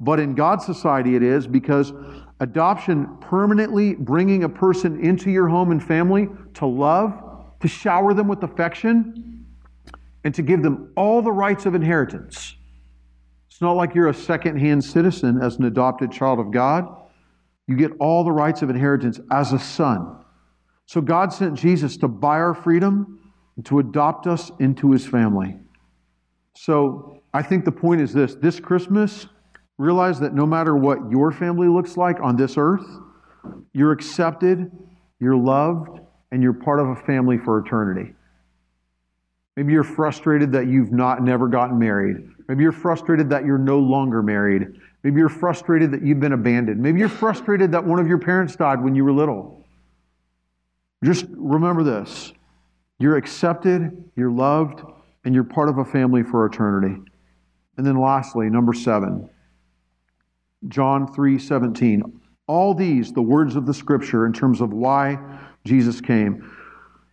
but 0.00 0.20
in 0.20 0.34
God's 0.34 0.66
society 0.66 1.16
it 1.16 1.22
is 1.22 1.46
because 1.46 1.92
adoption 2.40 3.16
permanently 3.20 3.94
bringing 3.94 4.44
a 4.44 4.48
person 4.48 5.04
into 5.04 5.30
your 5.30 5.48
home 5.48 5.70
and 5.70 5.82
family 5.82 6.28
to 6.54 6.66
love, 6.66 7.12
to 7.60 7.68
shower 7.68 8.14
them 8.14 8.28
with 8.28 8.42
affection, 8.42 9.46
and 10.24 10.34
to 10.34 10.42
give 10.42 10.62
them 10.62 10.92
all 10.96 11.22
the 11.22 11.32
rights 11.32 11.66
of 11.66 11.74
inheritance 11.74 12.56
it's 13.58 13.62
not 13.62 13.72
like 13.72 13.92
you're 13.92 14.06
a 14.06 14.14
second-hand 14.14 14.84
citizen 14.84 15.42
as 15.42 15.56
an 15.56 15.64
adopted 15.64 16.12
child 16.12 16.38
of 16.38 16.52
God. 16.52 16.86
You 17.66 17.74
get 17.74 17.90
all 17.98 18.22
the 18.22 18.30
rights 18.30 18.62
of 18.62 18.70
inheritance 18.70 19.18
as 19.32 19.52
a 19.52 19.58
son. 19.58 20.16
So 20.86 21.00
God 21.00 21.32
sent 21.32 21.58
Jesus 21.58 21.96
to 21.96 22.06
buy 22.06 22.38
our 22.38 22.54
freedom 22.54 23.18
and 23.56 23.66
to 23.66 23.80
adopt 23.80 24.28
us 24.28 24.52
into 24.60 24.92
his 24.92 25.04
family. 25.04 25.56
So 26.54 27.20
I 27.34 27.42
think 27.42 27.64
the 27.64 27.72
point 27.72 28.00
is 28.00 28.12
this 28.12 28.36
this 28.36 28.60
Christmas, 28.60 29.26
realize 29.78 30.20
that 30.20 30.34
no 30.34 30.44
matter 30.44 30.76
what 30.76 31.10
your 31.10 31.32
family 31.32 31.68
looks 31.68 31.96
like 31.96 32.20
on 32.20 32.36
this 32.36 32.54
earth, 32.56 32.86
you're 33.72 33.92
accepted, 33.92 34.70
you're 35.20 35.36
loved, 35.36 36.00
and 36.32 36.42
you're 36.42 36.52
part 36.52 36.80
of 36.80 36.88
a 36.88 36.96
family 36.96 37.38
for 37.38 37.58
eternity. 37.58 38.12
Maybe 39.56 39.72
you're 39.72 39.84
frustrated 39.84 40.52
that 40.52 40.66
you've 40.66 40.92
not 40.92 41.22
never 41.22 41.48
gotten 41.48 41.78
married. 41.78 42.16
Maybe 42.48 42.62
you're 42.62 42.72
frustrated 42.72 43.30
that 43.30 43.44
you're 43.44 43.58
no 43.58 43.78
longer 43.78 44.22
married. 44.22 44.68
Maybe 45.02 45.18
you're 45.18 45.28
frustrated 45.28 45.92
that 45.92 46.02
you've 46.02 46.20
been 46.20 46.32
abandoned. 46.32 46.80
Maybe 46.80 46.98
you're 47.00 47.08
frustrated 47.08 47.72
that 47.72 47.84
one 47.84 47.98
of 47.98 48.06
your 48.06 48.18
parents 48.18 48.56
died 48.56 48.82
when 48.82 48.94
you 48.94 49.04
were 49.04 49.12
little. 49.12 49.64
Just 51.04 51.26
remember 51.30 51.82
this 51.82 52.32
you're 52.98 53.16
accepted, 53.16 54.10
you're 54.16 54.30
loved, 54.30 54.82
and 55.24 55.34
you're 55.34 55.44
part 55.44 55.68
of 55.68 55.78
a 55.78 55.84
family 55.84 56.22
for 56.22 56.44
eternity. 56.46 57.00
And 57.76 57.86
then 57.86 58.00
lastly, 58.00 58.50
number 58.50 58.72
seven, 58.72 59.30
John 60.66 61.12
3 61.12 61.38
17. 61.38 62.20
All 62.48 62.74
these, 62.74 63.12
the 63.12 63.22
words 63.22 63.56
of 63.56 63.66
the 63.66 63.74
scripture, 63.74 64.26
in 64.26 64.32
terms 64.32 64.60
of 64.60 64.72
why 64.72 65.18
Jesus 65.64 66.00
came. 66.00 66.50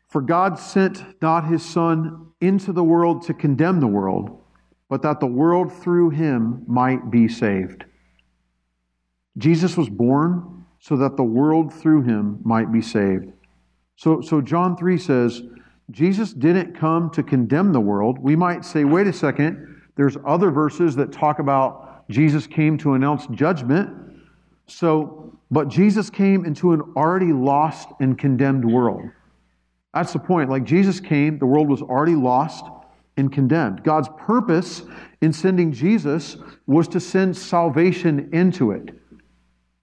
For 0.08 0.22
God 0.22 0.58
sent 0.58 1.04
not 1.22 1.46
his 1.46 1.64
Son 1.64 2.32
into 2.42 2.72
the 2.72 2.84
world 2.84 3.24
to 3.24 3.34
condemn 3.34 3.80
the 3.80 3.88
world 3.88 4.42
but 4.90 5.02
that 5.02 5.20
the 5.20 5.28
world 5.28 5.74
through 5.74 6.12
him 6.12 6.64
might 6.68 7.10
be 7.10 7.28
saved. 7.28 7.86
Jesus 9.38 9.76
was 9.76 9.90
born 9.90 10.66
so 10.80 10.96
that 10.98 11.18
the 11.18 11.24
world 11.24 11.74
through 11.74 12.04
him 12.04 12.40
might 12.44 12.72
be 12.72 12.82
saved. 12.82 13.32
So, 13.96 14.22
so 14.22 14.42
John 14.42 14.78
3 14.78 14.98
says, 14.98 15.42
Jesus 15.92 16.34
didn't 16.34 16.78
come 16.78 17.10
to 17.12 17.24
condemn 17.24 17.74
the 17.74 17.80
world. 17.80 18.20
We 18.20 18.36
might 18.36 18.64
say, 18.64 18.84
wait 18.84 19.08
a 19.08 19.14
second, 19.14 19.82
there's 19.96 20.18
other 20.26 20.52
verses 20.52 20.96
that 20.96 21.12
talk 21.12 21.40
about 21.40 21.95
Jesus 22.10 22.48
came 22.48 22.78
to 22.80 22.94
announce 22.94 23.28
judgment. 23.28 23.90
So, 24.68 25.38
but 25.52 25.68
Jesus 25.68 26.10
came 26.10 26.46
into 26.46 26.74
an 26.74 26.82
already 26.96 27.34
lost 27.34 27.90
and 28.00 28.18
condemned 28.18 28.66
world. 28.66 29.10
That's 29.94 30.14
the 30.14 30.20
point. 30.20 30.50
Like 30.50 30.64
Jesus 30.64 31.00
came, 31.00 31.40
the 31.40 31.46
world 31.46 31.70
was 31.70 31.82
already 31.82 32.16
lost 32.16 32.66
and 33.18 33.32
condemned. 33.32 33.84
God's 33.84 34.10
purpose 34.18 34.84
in 35.22 35.32
sending 35.32 35.72
Jesus 35.72 36.38
was 36.68 36.88
to 36.90 37.00
send 37.00 37.36
salvation 37.36 38.30
into 38.34 38.72
it. 38.72 38.90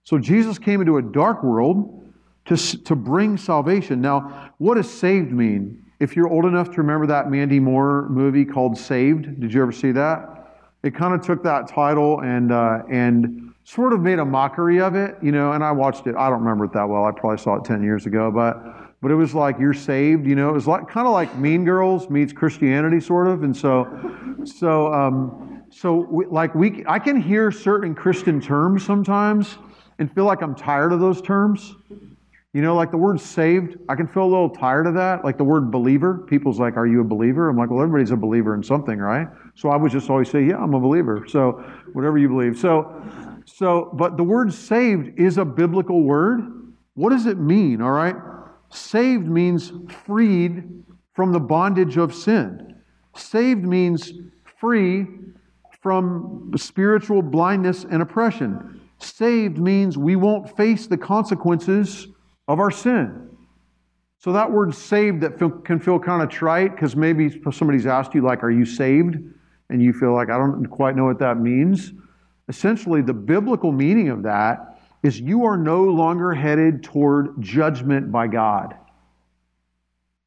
So 0.04 0.18
Jesus 0.18 0.58
came 0.58 0.80
into 0.80 0.98
a 0.98 1.02
dark 1.02 1.42
world 1.42 2.12
to, 2.46 2.56
to 2.56 2.96
bring 2.96 3.36
salvation. 3.36 4.00
Now, 4.00 4.52
what 4.58 4.74
does 4.74 4.92
saved 4.92 5.32
mean? 5.32 5.82
If 6.00 6.16
you're 6.16 6.28
old 6.28 6.44
enough 6.44 6.70
to 6.72 6.76
remember 6.78 7.06
that 7.06 7.30
Mandy 7.30 7.60
Moore 7.60 8.08
movie 8.10 8.44
called 8.44 8.76
Saved, 8.76 9.40
did 9.40 9.54
you 9.54 9.62
ever 9.62 9.72
see 9.72 9.92
that? 9.92 10.41
It 10.82 10.94
kind 10.94 11.14
of 11.14 11.22
took 11.24 11.42
that 11.44 11.68
title 11.68 12.20
and, 12.20 12.52
uh, 12.52 12.82
and 12.90 13.54
sort 13.64 13.92
of 13.92 14.00
made 14.00 14.18
a 14.18 14.24
mockery 14.24 14.80
of 14.80 14.94
it, 14.94 15.16
you 15.22 15.30
know, 15.30 15.52
and 15.52 15.62
I 15.62 15.70
watched 15.72 16.06
it. 16.06 16.16
I 16.16 16.28
don't 16.28 16.40
remember 16.40 16.64
it 16.64 16.72
that 16.72 16.88
well. 16.88 17.04
I 17.04 17.12
probably 17.12 17.38
saw 17.38 17.56
it 17.56 17.64
10 17.64 17.82
years 17.82 18.06
ago, 18.06 18.30
but, 18.30 18.92
but 19.00 19.10
it 19.10 19.14
was 19.14 19.34
like, 19.34 19.58
you're 19.58 19.74
saved, 19.74 20.26
you 20.26 20.34
know, 20.34 20.48
it 20.48 20.52
was 20.52 20.66
like, 20.66 20.88
kind 20.88 21.06
of 21.06 21.12
like 21.12 21.36
Mean 21.38 21.64
Girls 21.64 22.10
meets 22.10 22.32
Christianity, 22.32 23.00
sort 23.00 23.28
of. 23.28 23.44
And 23.44 23.56
so, 23.56 23.86
so, 24.44 24.92
um, 24.92 25.64
so 25.70 26.06
we, 26.10 26.26
like 26.26 26.54
we, 26.54 26.84
I 26.86 26.98
can 26.98 27.20
hear 27.20 27.50
certain 27.50 27.94
Christian 27.94 28.40
terms 28.40 28.84
sometimes 28.84 29.58
and 29.98 30.12
feel 30.12 30.24
like 30.24 30.42
I'm 30.42 30.54
tired 30.54 30.92
of 30.92 31.00
those 31.00 31.22
terms. 31.22 31.74
You 32.52 32.60
know, 32.60 32.74
like 32.74 32.90
the 32.90 32.98
word 32.98 33.18
saved, 33.18 33.78
I 33.88 33.94
can 33.94 34.06
feel 34.06 34.24
a 34.24 34.28
little 34.28 34.50
tired 34.50 34.86
of 34.86 34.94
that. 34.94 35.24
Like 35.24 35.38
the 35.38 35.44
word 35.44 35.70
believer, 35.70 36.18
people's 36.18 36.60
like, 36.60 36.76
Are 36.76 36.86
you 36.86 37.00
a 37.00 37.04
believer? 37.04 37.48
I'm 37.48 37.56
like, 37.56 37.70
Well, 37.70 37.80
everybody's 37.80 38.10
a 38.10 38.16
believer 38.16 38.54
in 38.54 38.62
something, 38.62 38.98
right? 38.98 39.28
So 39.54 39.68
I 39.68 39.76
would 39.76 39.92
just 39.92 40.08
always 40.10 40.30
say, 40.30 40.44
Yeah, 40.44 40.56
I'm 40.56 40.74
a 40.74 40.80
believer. 40.80 41.26
So 41.28 41.64
whatever 41.92 42.18
you 42.18 42.28
believe. 42.28 42.58
So, 42.58 43.02
so, 43.44 43.90
but 43.94 44.16
the 44.16 44.24
word 44.24 44.52
saved 44.52 45.18
is 45.18 45.38
a 45.38 45.44
biblical 45.44 46.02
word. 46.02 46.40
What 46.94 47.10
does 47.10 47.26
it 47.26 47.38
mean? 47.38 47.80
All 47.82 47.90
right. 47.90 48.16
Saved 48.70 49.26
means 49.26 49.72
freed 50.06 50.64
from 51.14 51.32
the 51.32 51.40
bondage 51.40 51.96
of 51.96 52.14
sin. 52.14 52.76
Saved 53.14 53.64
means 53.64 54.12
free 54.58 55.06
from 55.80 56.52
spiritual 56.56 57.20
blindness 57.20 57.84
and 57.84 58.00
oppression. 58.00 58.80
Saved 58.98 59.58
means 59.58 59.98
we 59.98 60.16
won't 60.16 60.56
face 60.56 60.86
the 60.86 60.96
consequences 60.96 62.06
of 62.48 62.60
our 62.60 62.70
sin. 62.70 63.28
So 64.18 64.32
that 64.32 64.50
word 64.50 64.72
saved 64.74 65.20
that 65.22 65.38
can 65.64 65.80
feel 65.80 65.98
kind 65.98 66.22
of 66.22 66.28
trite 66.28 66.76
because 66.76 66.94
maybe 66.94 67.42
somebody's 67.50 67.86
asked 67.86 68.14
you, 68.14 68.22
like, 68.22 68.44
are 68.44 68.50
you 68.52 68.64
saved? 68.64 69.16
And 69.70 69.82
you 69.82 69.92
feel 69.92 70.12
like, 70.12 70.30
I 70.30 70.38
don't 70.38 70.66
quite 70.66 70.96
know 70.96 71.04
what 71.04 71.18
that 71.20 71.38
means. 71.38 71.92
Essentially, 72.48 73.02
the 73.02 73.14
biblical 73.14 73.72
meaning 73.72 74.08
of 74.08 74.22
that 74.24 74.80
is 75.02 75.20
you 75.20 75.44
are 75.44 75.56
no 75.56 75.84
longer 75.84 76.32
headed 76.32 76.82
toward 76.82 77.40
judgment 77.40 78.12
by 78.12 78.26
God. 78.26 78.76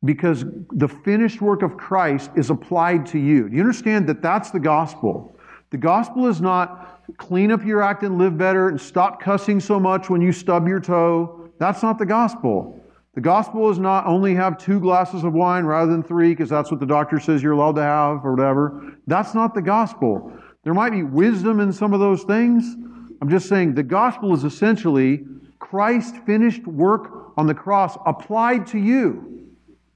Because 0.04 0.46
the 0.72 0.88
finished 0.88 1.42
work 1.42 1.62
of 1.62 1.78
Christ 1.78 2.32
is 2.36 2.50
applied 2.50 3.06
to 3.08 3.20
you. 3.20 3.50
Do 3.50 3.56
you 3.56 3.62
understand 3.62 4.08
that 4.08 4.22
that's 4.22 4.52
the 4.52 4.60
gospel? 4.60 5.38
The 5.72 5.78
gospel 5.78 6.28
is 6.28 6.42
not 6.42 7.02
clean 7.18 7.52
up 7.52 7.64
your 7.64 7.82
act 7.82 8.04
and 8.04 8.18
live 8.18 8.38
better 8.38 8.70
and 8.70 8.80
stop 8.80 9.22
cussing 9.22 9.60
so 9.60 9.80
much 9.80 10.10
when 10.10 10.22
you 10.22 10.32
stub 10.32 10.68
your 10.68 10.80
toe 10.80 11.46
that's 11.58 11.82
not 11.82 11.98
the 11.98 12.06
gospel. 12.06 12.82
The 13.16 13.22
gospel 13.22 13.70
is 13.72 13.80
not 13.80 14.06
only 14.06 14.36
have 14.36 14.58
two 14.58 14.80
glasses 14.80 15.24
of 15.24 15.34
wine 15.34 15.66
rather 15.66 15.90
than 15.90 16.04
three, 16.04 16.30
because 16.30 16.50
that's 16.50 16.70
what 16.70 16.82
the 16.82 16.86
doctor 16.86 17.18
says 17.20 17.42
you're 17.42 17.54
allowed 17.54 17.78
to 17.78 17.82
have 17.82 18.26
or 18.26 18.32
whatever. 18.32 18.98
That's 19.08 19.34
not 19.34 19.56
the 19.56 19.62
gospel. 19.62 20.34
There 20.64 20.74
might 20.74 20.92
be 20.92 21.04
wisdom 21.04 21.62
in 21.62 21.72
some 21.72 21.94
of 21.94 22.02
those 22.02 22.24
things. 22.24 22.76
I'm 23.22 23.30
just 23.30 23.48
saying 23.48 23.74
the 23.74 23.84
gospel 23.84 24.34
is 24.34 24.44
essentially 24.44 25.26
Christ's 25.60 26.18
finished 26.26 26.68
work 26.68 27.34
on 27.38 27.48
the 27.48 27.54
cross 27.54 27.98
applied 28.06 28.68
to 28.68 28.78
you. 28.78 29.50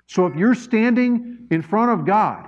So 0.08 0.26
if 0.26 0.36
you're 0.36 0.56
standing 0.56 1.48
in 1.52 1.62
front 1.62 1.92
of 1.92 2.06
God 2.06 2.46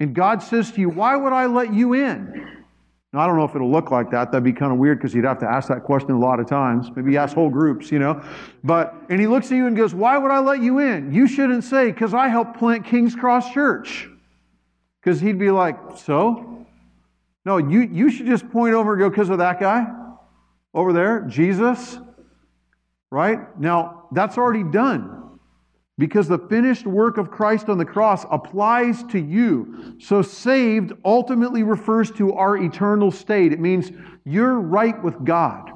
and 0.00 0.14
God 0.14 0.42
says 0.42 0.72
to 0.72 0.80
you, 0.80 0.88
Why 0.88 1.16
would 1.16 1.34
I 1.34 1.46
let 1.46 1.74
you 1.74 1.92
in? 1.92 2.61
Now, 3.12 3.20
I 3.20 3.26
don't 3.26 3.36
know 3.36 3.44
if 3.44 3.54
it'll 3.54 3.70
look 3.70 3.90
like 3.90 4.10
that. 4.10 4.32
That'd 4.32 4.42
be 4.42 4.54
kind 4.54 4.72
of 4.72 4.78
weird 4.78 4.98
because 4.98 5.12
you'd 5.12 5.26
have 5.26 5.38
to 5.40 5.46
ask 5.46 5.68
that 5.68 5.84
question 5.84 6.12
a 6.12 6.18
lot 6.18 6.40
of 6.40 6.46
times. 6.46 6.88
Maybe 6.96 7.18
ask 7.18 7.34
whole 7.34 7.50
groups, 7.50 7.92
you 7.92 7.98
know. 7.98 8.24
But, 8.64 8.94
and 9.10 9.20
he 9.20 9.26
looks 9.26 9.52
at 9.52 9.56
you 9.56 9.66
and 9.66 9.76
goes, 9.76 9.94
Why 9.94 10.16
would 10.16 10.30
I 10.30 10.38
let 10.38 10.62
you 10.62 10.78
in? 10.78 11.12
You 11.12 11.26
shouldn't 11.26 11.64
say, 11.64 11.90
Because 11.90 12.14
I 12.14 12.28
helped 12.28 12.58
plant 12.58 12.86
King's 12.86 13.14
Cross 13.14 13.52
Church. 13.52 14.08
Because 15.00 15.20
he'd 15.20 15.38
be 15.38 15.50
like, 15.50 15.76
So? 15.98 16.66
No, 17.44 17.58
you, 17.58 17.80
you 17.80 18.10
should 18.10 18.26
just 18.26 18.48
point 18.50 18.74
over 18.74 18.94
and 18.94 19.00
go, 19.00 19.10
Because 19.10 19.28
of 19.28 19.38
that 19.38 19.60
guy 19.60 19.86
over 20.72 20.94
there, 20.94 21.20
Jesus. 21.22 21.98
Right? 23.10 23.60
Now, 23.60 24.08
that's 24.12 24.38
already 24.38 24.64
done 24.64 25.21
because 25.98 26.26
the 26.26 26.38
finished 26.38 26.86
work 26.86 27.18
of 27.18 27.30
Christ 27.30 27.68
on 27.68 27.78
the 27.78 27.84
cross 27.84 28.24
applies 28.30 29.02
to 29.04 29.18
you. 29.18 29.96
So, 30.00 30.22
saved 30.22 30.92
ultimately 31.04 31.62
refers 31.62 32.10
to 32.12 32.32
our 32.32 32.56
eternal 32.56 33.10
state. 33.10 33.52
It 33.52 33.60
means 33.60 33.92
you're 34.24 34.58
right 34.58 35.00
with 35.02 35.22
God 35.24 35.70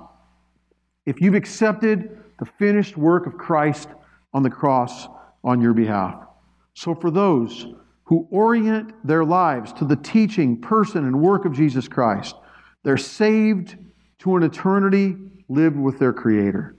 if 1.05 1.21
you've 1.21 1.35
accepted 1.35 2.23
the 2.39 2.47
finished 2.47 2.97
work 2.97 3.27
of 3.27 3.37
Christ 3.37 3.89
on 4.33 4.43
the 4.43 4.51
cross 4.51 5.07
on 5.45 5.61
your 5.61 5.75
behalf. 5.75 6.27
So, 6.75 6.95
for 6.95 7.11
those 7.11 7.67
who 8.05 8.27
orient 8.31 8.93
their 9.07 9.25
lives 9.25 9.73
to 9.75 9.85
the 9.85 9.97
teaching, 9.97 10.61
person, 10.61 11.05
and 11.05 11.21
work 11.21 11.45
of 11.45 11.53
Jesus 11.53 11.89
Christ, 11.89 12.37
they're 12.85 12.97
saved 12.97 13.77
to 14.21 14.37
an 14.37 14.43
eternity 14.43 15.17
lived 15.49 15.77
with 15.77 15.99
their 15.99 16.13
Creator. 16.13 16.76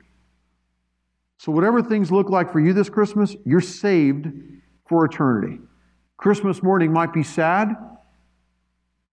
So, 1.37 1.51
whatever 1.51 1.81
things 1.81 2.11
look 2.11 2.29
like 2.29 2.51
for 2.51 2.59
you 2.59 2.73
this 2.73 2.89
Christmas, 2.89 3.35
you're 3.45 3.61
saved 3.61 4.27
for 4.87 5.05
eternity. 5.05 5.59
Christmas 6.17 6.63
morning 6.63 6.91
might 6.91 7.13
be 7.13 7.23
sad. 7.23 7.75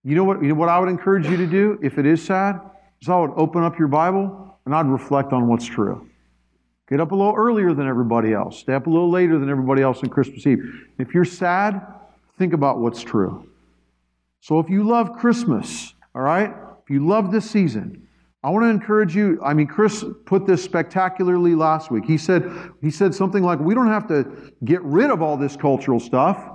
You 0.03 0.15
know 0.15 0.23
what, 0.23 0.41
you 0.41 0.49
know 0.49 0.55
what 0.55 0.69
I 0.69 0.79
would 0.79 0.89
encourage 0.89 1.27
you 1.27 1.37
to 1.37 1.47
do 1.47 1.79
if 1.81 1.97
it 1.97 2.05
is 2.05 2.23
sad? 2.23 2.59
Is 3.01 3.09
I 3.09 3.19
would 3.19 3.31
open 3.35 3.63
up 3.63 3.77
your 3.77 3.87
Bible 3.87 4.57
and 4.65 4.73
I'd 4.73 4.87
reflect 4.87 5.33
on 5.33 5.47
what's 5.47 5.65
true. 5.65 6.09
Get 6.89 6.99
up 6.99 7.11
a 7.11 7.15
little 7.15 7.33
earlier 7.35 7.73
than 7.73 7.87
everybody 7.87 8.33
else. 8.33 8.59
Stay 8.59 8.73
up 8.73 8.85
a 8.85 8.89
little 8.89 9.09
later 9.09 9.39
than 9.39 9.49
everybody 9.49 9.81
else 9.81 10.03
on 10.03 10.09
Christmas 10.09 10.45
Eve. 10.45 10.63
If 10.99 11.13
you're 11.13 11.25
sad, 11.25 11.81
think 12.37 12.53
about 12.53 12.79
what's 12.79 13.01
true. 13.01 13.49
So 14.41 14.59
if 14.59 14.69
you 14.69 14.83
love 14.83 15.13
Christmas, 15.13 15.93
all 16.13 16.21
right, 16.21 16.53
if 16.83 16.89
you 16.89 17.05
love 17.05 17.31
this 17.31 17.49
season, 17.49 18.04
I 18.45 18.49
want 18.51 18.63
to 18.63 18.69
encourage 18.69 19.15
you. 19.15 19.39
I 19.43 19.55
mean, 19.55 19.65
Chris 19.65 20.05
put 20.25 20.45
this 20.45 20.63
spectacularly 20.63 21.55
last 21.55 21.89
week. 21.89 22.05
He 22.05 22.15
said, 22.15 22.47
he 22.79 22.91
said 22.91 23.15
something 23.15 23.41
like, 23.41 23.59
We 23.59 23.73
don't 23.73 23.87
have 23.87 24.07
to 24.09 24.53
get 24.63 24.83
rid 24.83 25.09
of 25.09 25.23
all 25.23 25.35
this 25.35 25.55
cultural 25.55 25.99
stuff. 25.99 26.51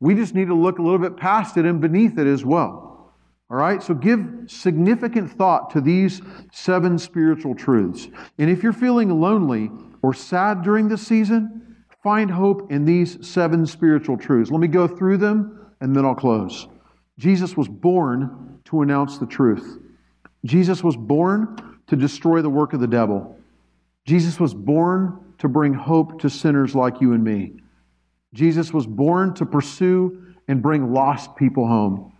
We 0.00 0.14
just 0.14 0.34
need 0.34 0.48
to 0.48 0.54
look 0.54 0.78
a 0.78 0.82
little 0.82 0.98
bit 0.98 1.16
past 1.16 1.56
it 1.56 1.64
and 1.64 1.80
beneath 1.80 2.18
it 2.18 2.26
as 2.26 2.44
well. 2.44 3.10
All 3.50 3.56
right? 3.56 3.82
So 3.82 3.94
give 3.94 4.20
significant 4.48 5.32
thought 5.32 5.70
to 5.70 5.80
these 5.80 6.20
seven 6.52 6.98
spiritual 6.98 7.54
truths. 7.54 8.08
And 8.36 8.50
if 8.50 8.62
you're 8.62 8.74
feeling 8.74 9.08
lonely 9.18 9.70
or 10.02 10.12
sad 10.12 10.60
during 10.60 10.88
this 10.88 11.06
season, 11.06 11.74
find 12.02 12.30
hope 12.30 12.70
in 12.70 12.84
these 12.84 13.16
seven 13.26 13.64
spiritual 13.64 14.18
truths. 14.18 14.50
Let 14.50 14.60
me 14.60 14.68
go 14.68 14.86
through 14.86 15.16
them 15.16 15.72
and 15.80 15.96
then 15.96 16.04
I'll 16.04 16.14
close. 16.14 16.68
Jesus 17.18 17.56
was 17.56 17.66
born 17.66 18.58
to 18.66 18.82
announce 18.82 19.16
the 19.16 19.26
truth. 19.26 19.78
Jesus 20.44 20.82
was 20.82 20.96
born 20.96 21.78
to 21.86 21.96
destroy 21.96 22.42
the 22.42 22.50
work 22.50 22.72
of 22.72 22.80
the 22.80 22.86
devil. 22.86 23.36
Jesus 24.06 24.40
was 24.40 24.54
born 24.54 25.34
to 25.38 25.48
bring 25.48 25.74
hope 25.74 26.20
to 26.20 26.30
sinners 26.30 26.74
like 26.74 27.00
you 27.00 27.12
and 27.12 27.22
me. 27.22 27.52
Jesus 28.32 28.72
was 28.72 28.86
born 28.86 29.34
to 29.34 29.46
pursue 29.46 30.34
and 30.48 30.62
bring 30.62 30.92
lost 30.92 31.36
people 31.36 31.66
home. 31.66 32.12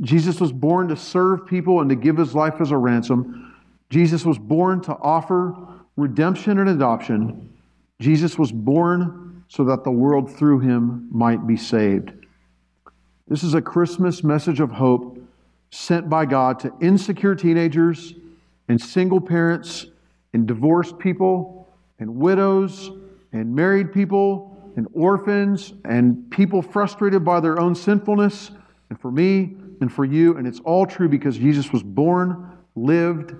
Jesus 0.00 0.40
was 0.40 0.52
born 0.52 0.88
to 0.88 0.96
serve 0.96 1.46
people 1.46 1.80
and 1.80 1.90
to 1.90 1.96
give 1.96 2.16
his 2.16 2.34
life 2.34 2.60
as 2.60 2.70
a 2.70 2.76
ransom. 2.76 3.54
Jesus 3.90 4.24
was 4.24 4.38
born 4.38 4.80
to 4.82 4.92
offer 4.94 5.54
redemption 5.96 6.58
and 6.58 6.68
adoption. 6.68 7.52
Jesus 8.00 8.38
was 8.38 8.50
born 8.50 9.44
so 9.48 9.64
that 9.64 9.84
the 9.84 9.90
world 9.90 10.34
through 10.34 10.60
him 10.60 11.08
might 11.10 11.46
be 11.46 11.56
saved. 11.56 12.12
This 13.28 13.44
is 13.44 13.54
a 13.54 13.62
Christmas 13.62 14.24
message 14.24 14.60
of 14.60 14.70
hope 14.70 15.18
sent 15.72 16.08
by 16.08 16.26
God 16.26 16.60
to 16.60 16.72
insecure 16.80 17.34
teenagers 17.34 18.14
and 18.68 18.80
single 18.80 19.20
parents 19.20 19.86
and 20.32 20.46
divorced 20.46 20.98
people 20.98 21.66
and 21.98 22.14
widows 22.14 22.90
and 23.32 23.54
married 23.54 23.92
people 23.92 24.72
and 24.76 24.86
orphans 24.92 25.72
and 25.84 26.30
people 26.30 26.62
frustrated 26.62 27.24
by 27.24 27.40
their 27.40 27.58
own 27.58 27.74
sinfulness, 27.74 28.50
and 28.90 29.00
for 29.00 29.10
me 29.10 29.56
and 29.80 29.92
for 29.92 30.04
you. 30.04 30.36
And 30.36 30.46
it's 30.46 30.60
all 30.60 30.86
true 30.86 31.08
because 31.08 31.36
Jesus 31.38 31.72
was 31.72 31.82
born, 31.82 32.56
lived, 32.74 33.34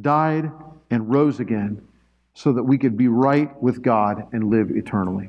died, 0.00 0.50
and 0.90 1.10
rose 1.12 1.38
again 1.40 1.86
so 2.32 2.52
that 2.52 2.62
we 2.62 2.78
could 2.78 2.96
be 2.96 3.08
right 3.08 3.62
with 3.62 3.82
God 3.82 4.26
and 4.32 4.50
live 4.50 4.70
eternally. 4.70 5.28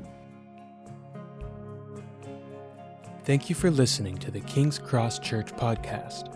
Thank 3.24 3.48
you 3.48 3.54
for 3.54 3.70
listening 3.70 4.16
to 4.18 4.30
the 4.30 4.40
King's 4.40 4.78
Cross 4.78 5.18
Church 5.18 5.52
podcast. 5.56 6.35